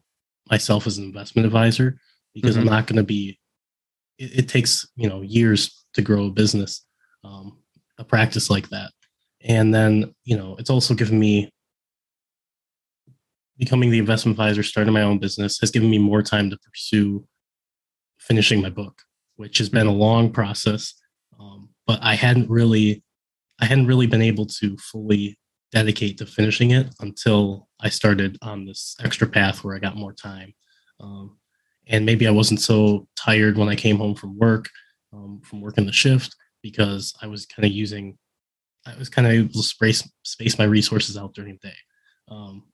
myself 0.50 0.86
as 0.86 0.98
an 0.98 1.04
investment 1.04 1.46
advisor 1.46 1.98
because 2.34 2.56
mm-hmm. 2.56 2.68
I'm 2.68 2.74
not 2.74 2.86
going 2.86 2.96
to 2.96 3.02
be. 3.02 3.38
It, 4.18 4.40
it, 4.40 4.48
takes 4.48 4.86
you 4.96 5.08
know 5.08 5.20
years 5.20 5.84
to 5.94 6.02
grow 6.02 6.26
a 6.26 6.30
business, 6.30 6.84
um, 7.24 7.58
a 7.98 8.04
practice 8.04 8.50
like 8.50 8.68
that, 8.70 8.90
and 9.42 9.74
then 9.74 10.14
you 10.24 10.36
know 10.36 10.56
it's 10.58 10.70
also 10.70 10.94
given 10.94 11.18
me 11.18 11.50
becoming 13.58 13.90
the 13.90 13.98
investment 13.98 14.34
advisor, 14.34 14.62
starting 14.62 14.94
my 14.94 15.02
own 15.02 15.18
business 15.18 15.58
has 15.58 15.70
given 15.70 15.90
me 15.90 15.98
more 15.98 16.22
time 16.22 16.48
to 16.48 16.58
pursue 16.58 17.26
finishing 18.18 18.62
my 18.62 18.70
book 18.70 19.02
which 19.38 19.58
has 19.58 19.68
been 19.68 19.86
a 19.86 19.92
long 19.92 20.30
process. 20.30 20.94
Um, 21.40 21.70
but 21.86 22.00
I 22.02 22.14
hadn't 22.14 22.50
really, 22.50 23.02
I 23.60 23.64
hadn't 23.64 23.86
really 23.86 24.08
been 24.08 24.20
able 24.20 24.46
to 24.60 24.76
fully 24.76 25.38
dedicate 25.70 26.18
to 26.18 26.26
finishing 26.26 26.72
it 26.72 26.92
until 27.00 27.68
I 27.80 27.88
started 27.88 28.36
on 28.42 28.66
this 28.66 28.96
extra 29.02 29.28
path 29.28 29.62
where 29.62 29.76
I 29.76 29.78
got 29.78 29.96
more 29.96 30.12
time. 30.12 30.52
Um, 31.00 31.38
and 31.86 32.04
maybe 32.04 32.26
I 32.26 32.32
wasn't 32.32 32.60
so 32.60 33.06
tired 33.16 33.56
when 33.56 33.68
I 33.68 33.76
came 33.76 33.96
home 33.96 34.16
from 34.16 34.36
work, 34.36 34.68
um, 35.12 35.40
from 35.44 35.60
working 35.60 35.86
the 35.86 35.92
shift, 35.92 36.34
because 36.62 37.14
I 37.22 37.28
was 37.28 37.46
kind 37.46 37.64
of 37.64 37.72
using, 37.72 38.18
I 38.86 38.96
was 38.98 39.08
kind 39.08 39.26
of 39.26 39.32
able 39.32 39.52
to 39.52 39.62
space, 39.62 40.06
space 40.24 40.58
my 40.58 40.64
resources 40.64 41.16
out 41.16 41.34
during 41.34 41.58
the 41.62 41.68
day. 41.68 41.76
Um, 42.28 42.64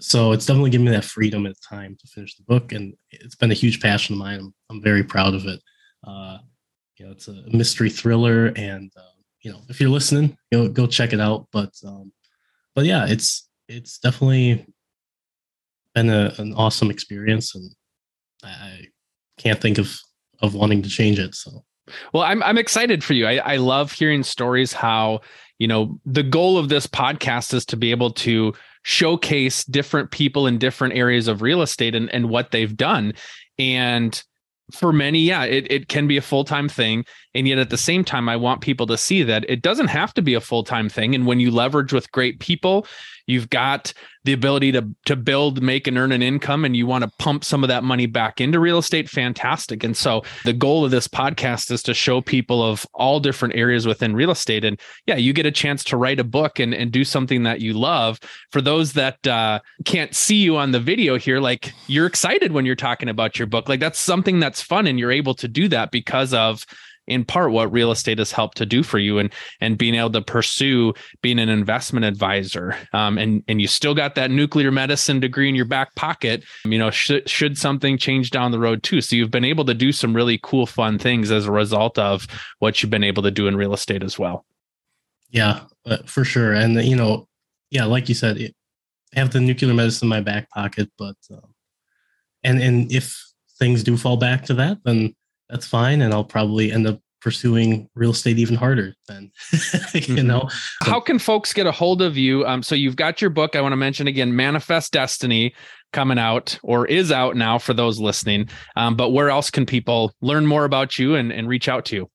so 0.00 0.32
it's 0.32 0.46
definitely 0.46 0.70
given 0.70 0.86
me 0.86 0.92
that 0.92 1.04
freedom 1.04 1.44
and 1.44 1.54
time 1.60 1.96
to 2.00 2.06
finish 2.08 2.34
the 2.36 2.44
book, 2.44 2.72
and 2.72 2.94
it's 3.10 3.36
been 3.36 3.50
a 3.50 3.54
huge 3.54 3.80
passion 3.80 4.14
of 4.14 4.20
mine. 4.20 4.38
I'm, 4.40 4.54
I'm 4.70 4.82
very 4.82 5.04
proud 5.04 5.34
of 5.34 5.44
it. 5.44 5.60
Uh, 6.06 6.38
you 6.96 7.06
know, 7.06 7.12
it's 7.12 7.28
a 7.28 7.44
mystery 7.52 7.90
thriller, 7.90 8.52
and 8.56 8.90
uh, 8.96 9.14
you 9.42 9.52
know, 9.52 9.60
if 9.68 9.80
you're 9.80 9.90
listening, 9.90 10.36
know, 10.52 10.68
go 10.68 10.86
check 10.86 11.12
it 11.12 11.20
out. 11.20 11.46
But 11.52 11.72
um, 11.86 12.12
but 12.74 12.84
yeah, 12.84 13.06
it's 13.06 13.48
it's 13.68 13.98
definitely 13.98 14.66
been 15.94 16.10
a, 16.10 16.32
an 16.38 16.54
awesome 16.54 16.90
experience, 16.90 17.54
and 17.54 17.70
I 18.42 18.86
can't 19.38 19.60
think 19.60 19.78
of 19.78 19.98
of 20.40 20.54
wanting 20.54 20.82
to 20.82 20.88
change 20.88 21.18
it. 21.18 21.34
So. 21.34 21.64
Well, 22.12 22.22
I'm 22.22 22.42
I'm 22.42 22.58
excited 22.58 23.02
for 23.02 23.14
you. 23.14 23.26
I, 23.26 23.36
I 23.36 23.56
love 23.56 23.92
hearing 23.92 24.22
stories 24.22 24.74
how, 24.74 25.20
you 25.58 25.66
know, 25.66 25.98
the 26.04 26.22
goal 26.22 26.58
of 26.58 26.68
this 26.68 26.86
podcast 26.86 27.54
is 27.54 27.64
to 27.66 27.76
be 27.76 27.90
able 27.92 28.10
to 28.10 28.52
showcase 28.82 29.64
different 29.64 30.10
people 30.10 30.46
in 30.46 30.58
different 30.58 30.94
areas 30.94 31.28
of 31.28 31.40
real 31.40 31.62
estate 31.62 31.94
and, 31.94 32.10
and 32.10 32.28
what 32.28 32.50
they've 32.50 32.76
done. 32.76 33.14
And 33.58 34.22
for 34.72 34.92
many, 34.92 35.20
yeah, 35.20 35.44
it, 35.44 35.70
it 35.70 35.88
can 35.88 36.06
be 36.06 36.16
a 36.16 36.22
full 36.22 36.44
time 36.44 36.68
thing. 36.68 37.04
And 37.34 37.48
yet 37.48 37.58
at 37.58 37.70
the 37.70 37.78
same 37.78 38.04
time, 38.04 38.28
I 38.28 38.36
want 38.36 38.60
people 38.60 38.86
to 38.86 38.98
see 38.98 39.22
that 39.22 39.44
it 39.48 39.62
doesn't 39.62 39.88
have 39.88 40.12
to 40.14 40.22
be 40.22 40.34
a 40.34 40.40
full 40.40 40.64
time 40.64 40.88
thing. 40.88 41.14
And 41.14 41.26
when 41.26 41.40
you 41.40 41.50
leverage 41.50 41.92
with 41.92 42.10
great 42.12 42.40
people, 42.40 42.86
you've 43.26 43.50
got 43.50 43.92
the 44.28 44.34
ability 44.34 44.70
to 44.70 44.86
to 45.06 45.16
build, 45.16 45.62
make, 45.62 45.86
and 45.86 45.96
earn 45.96 46.12
an 46.12 46.20
income, 46.20 46.66
and 46.66 46.76
you 46.76 46.86
want 46.86 47.02
to 47.02 47.10
pump 47.18 47.42
some 47.42 47.64
of 47.64 47.68
that 47.68 47.82
money 47.82 48.04
back 48.04 48.42
into 48.42 48.60
real 48.60 48.76
estate. 48.76 49.08
Fantastic. 49.08 49.82
And 49.82 49.96
so 49.96 50.22
the 50.44 50.52
goal 50.52 50.84
of 50.84 50.90
this 50.90 51.08
podcast 51.08 51.70
is 51.70 51.82
to 51.84 51.94
show 51.94 52.20
people 52.20 52.62
of 52.62 52.86
all 52.92 53.20
different 53.20 53.56
areas 53.56 53.86
within 53.86 54.14
real 54.14 54.30
estate. 54.30 54.66
And 54.66 54.78
yeah, 55.06 55.16
you 55.16 55.32
get 55.32 55.46
a 55.46 55.50
chance 55.50 55.82
to 55.84 55.96
write 55.96 56.20
a 56.20 56.24
book 56.24 56.58
and, 56.58 56.74
and 56.74 56.92
do 56.92 57.04
something 57.04 57.44
that 57.44 57.62
you 57.62 57.72
love. 57.72 58.20
For 58.52 58.60
those 58.60 58.92
that 58.92 59.26
uh, 59.26 59.60
can't 59.86 60.14
see 60.14 60.36
you 60.36 60.58
on 60.58 60.72
the 60.72 60.80
video 60.80 61.16
here, 61.16 61.40
like 61.40 61.72
you're 61.86 62.04
excited 62.04 62.52
when 62.52 62.66
you're 62.66 62.76
talking 62.76 63.08
about 63.08 63.38
your 63.38 63.46
book. 63.46 63.66
Like 63.66 63.80
that's 63.80 63.98
something 63.98 64.40
that's 64.40 64.60
fun, 64.60 64.86
and 64.86 64.98
you're 64.98 65.10
able 65.10 65.34
to 65.36 65.48
do 65.48 65.68
that 65.68 65.90
because 65.90 66.34
of 66.34 66.66
in 67.08 67.24
part 67.24 67.50
what 67.52 67.72
real 67.72 67.90
estate 67.90 68.18
has 68.18 68.30
helped 68.30 68.56
to 68.58 68.66
do 68.66 68.82
for 68.82 68.98
you 68.98 69.18
and 69.18 69.32
and 69.60 69.78
being 69.78 69.94
able 69.94 70.10
to 70.10 70.22
pursue 70.22 70.94
being 71.22 71.38
an 71.38 71.48
investment 71.48 72.04
advisor. 72.04 72.76
Um, 72.92 73.18
and 73.18 73.42
and 73.48 73.60
you 73.60 73.66
still 73.66 73.94
got 73.94 74.14
that 74.14 74.30
nuclear 74.30 74.70
medicine 74.70 75.20
degree 75.20 75.48
in 75.48 75.54
your 75.54 75.64
back 75.64 75.94
pocket 75.94 76.44
you 76.64 76.78
know 76.78 76.90
should 76.90 77.28
should 77.28 77.58
something 77.58 77.98
change 77.98 78.30
down 78.30 78.52
the 78.52 78.58
road 78.58 78.82
too. 78.82 79.00
So 79.00 79.16
you've 79.16 79.30
been 79.30 79.44
able 79.44 79.64
to 79.64 79.74
do 79.74 79.92
some 79.92 80.14
really 80.14 80.38
cool 80.42 80.66
fun 80.66 80.98
things 80.98 81.30
as 81.30 81.46
a 81.46 81.52
result 81.52 81.98
of 81.98 82.26
what 82.58 82.82
you've 82.82 82.90
been 82.90 83.04
able 83.04 83.22
to 83.22 83.30
do 83.30 83.46
in 83.46 83.56
real 83.56 83.72
estate 83.72 84.02
as 84.02 84.18
well. 84.18 84.44
Yeah 85.30 85.60
uh, 85.86 85.98
for 86.06 86.24
sure. 86.24 86.52
And 86.52 86.82
you 86.84 86.96
know 86.96 87.28
yeah 87.70 87.84
like 87.84 88.08
you 88.08 88.14
said 88.14 88.38
I 89.14 89.18
have 89.18 89.32
the 89.32 89.40
nuclear 89.40 89.72
medicine 89.74 90.06
in 90.06 90.10
my 90.10 90.20
back 90.20 90.50
pocket 90.50 90.90
but 90.98 91.16
um, 91.30 91.54
and 92.44 92.60
and 92.60 92.92
if 92.92 93.16
things 93.58 93.82
do 93.82 93.96
fall 93.96 94.16
back 94.16 94.44
to 94.44 94.54
that 94.54 94.78
then 94.84 95.14
that's 95.48 95.66
fine 95.66 96.02
and 96.02 96.12
i'll 96.12 96.24
probably 96.24 96.72
end 96.72 96.86
up 96.86 97.00
pursuing 97.20 97.88
real 97.94 98.10
estate 98.12 98.38
even 98.38 98.54
harder 98.54 98.94
then 99.08 99.30
you 99.52 100.00
mm-hmm. 100.00 100.26
know? 100.26 100.48
How 100.82 101.00
can 101.00 101.18
folks 101.18 101.52
get 101.52 101.66
a 101.66 101.72
hold 101.72 102.00
of 102.00 102.16
you? 102.16 102.46
Um, 102.46 102.62
so 102.62 102.76
you've 102.76 102.96
got 102.96 103.20
your 103.20 103.30
book 103.30 103.56
i 103.56 103.60
want 103.60 103.72
to 103.72 103.76
mention 103.76 104.06
again 104.06 104.34
manifest 104.34 104.92
destiny 104.92 105.52
coming 105.92 106.18
out 106.18 106.58
or 106.62 106.86
is 106.86 107.10
out 107.10 107.34
now 107.36 107.58
for 107.58 107.72
those 107.74 107.98
listening. 107.98 108.48
Um, 108.76 108.94
but 108.94 109.10
where 109.10 109.30
else 109.30 109.50
can 109.50 109.66
people 109.66 110.12
learn 110.20 110.46
more 110.46 110.64
about 110.64 110.98
you 110.98 111.14
and, 111.14 111.32
and 111.32 111.48
reach 111.48 111.68
out 111.68 111.86
to 111.86 111.96
you? 111.96 112.10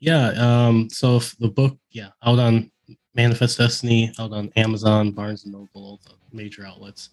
Yeah 0.00 0.28
um, 0.30 0.90
so 0.90 1.20
the 1.38 1.48
book 1.48 1.78
yeah 1.90 2.08
out 2.24 2.38
on 2.38 2.70
manifest 3.14 3.58
destiny 3.58 4.12
out 4.18 4.32
on 4.32 4.52
amazon 4.56 5.10
barnes 5.10 5.44
and 5.44 5.52
noble 5.52 5.68
all 5.74 6.00
the 6.04 6.12
major 6.32 6.66
outlets. 6.66 7.10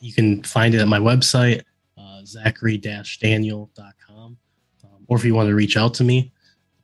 You 0.00 0.12
can 0.12 0.42
find 0.42 0.74
it 0.74 0.80
at 0.80 0.88
my 0.88 0.98
website 0.98 1.62
uh, 1.98 2.24
zachary-daniel.com 2.24 4.05
or 5.08 5.16
if 5.16 5.24
you 5.24 5.34
want 5.34 5.48
to 5.48 5.54
reach 5.54 5.76
out 5.76 5.94
to 5.94 6.04
me, 6.04 6.32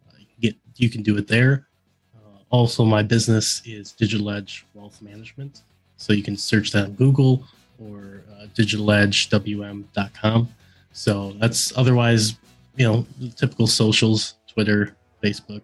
uh, 0.08 0.14
you, 0.18 0.50
get, 0.50 0.56
you 0.76 0.88
can 0.90 1.02
do 1.02 1.16
it 1.16 1.26
there. 1.26 1.68
Uh, 2.14 2.38
also, 2.50 2.84
my 2.84 3.02
business 3.02 3.62
is 3.64 3.92
Digital 3.92 4.30
Edge 4.30 4.66
Wealth 4.74 5.00
Management. 5.02 5.62
So 5.96 6.12
you 6.12 6.22
can 6.22 6.36
search 6.36 6.72
that 6.72 6.84
on 6.86 6.92
Google 6.92 7.44
or 7.78 8.24
uh, 8.32 8.46
digitaledgewm.com. 8.54 10.48
So 10.92 11.32
that's 11.38 11.76
otherwise, 11.76 12.34
you 12.76 12.86
know, 12.86 13.06
typical 13.36 13.66
socials 13.66 14.34
Twitter, 14.46 14.96
Facebook, 15.22 15.62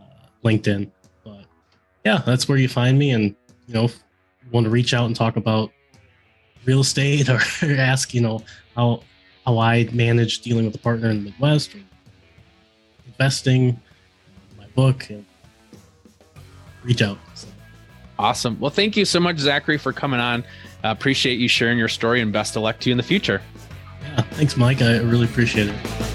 uh, 0.00 0.26
LinkedIn. 0.44 0.90
But 1.22 1.44
yeah, 2.04 2.22
that's 2.24 2.48
where 2.48 2.58
you 2.58 2.68
find 2.68 2.98
me. 2.98 3.10
And, 3.10 3.34
you 3.66 3.74
know, 3.74 3.82
you 3.84 4.50
want 4.50 4.64
to 4.64 4.70
reach 4.70 4.94
out 4.94 5.06
and 5.06 5.14
talk 5.16 5.36
about 5.36 5.70
real 6.64 6.80
estate 6.80 7.28
or 7.28 7.40
ask, 7.62 8.14
you 8.14 8.20
know, 8.20 8.42
how 8.74 9.02
how 9.44 9.58
I 9.58 9.88
manage 9.92 10.40
dealing 10.40 10.64
with 10.64 10.74
a 10.74 10.78
partner 10.78 11.10
in 11.10 11.18
the 11.18 11.30
Midwest 11.30 11.74
or 11.74 11.80
investing, 13.06 13.80
my 14.58 14.66
book, 14.74 15.10
and 15.10 15.24
reach 16.82 17.02
out. 17.02 17.18
So. 17.34 17.48
Awesome. 18.18 18.58
Well, 18.60 18.70
thank 18.70 18.96
you 18.96 19.04
so 19.04 19.20
much, 19.20 19.38
Zachary, 19.38 19.78
for 19.78 19.92
coming 19.92 20.20
on. 20.20 20.42
Uh, 20.84 20.90
appreciate 20.90 21.38
you 21.38 21.48
sharing 21.48 21.78
your 21.78 21.88
story 21.88 22.20
and 22.20 22.32
best 22.32 22.56
of 22.56 22.62
luck 22.62 22.78
to 22.80 22.90
you 22.90 22.92
in 22.92 22.96
the 22.96 23.02
future. 23.02 23.42
Yeah, 24.02 24.22
thanks, 24.22 24.56
Mike. 24.56 24.82
I 24.82 24.98
really 24.98 25.24
appreciate 25.24 25.68
it. 25.68 26.13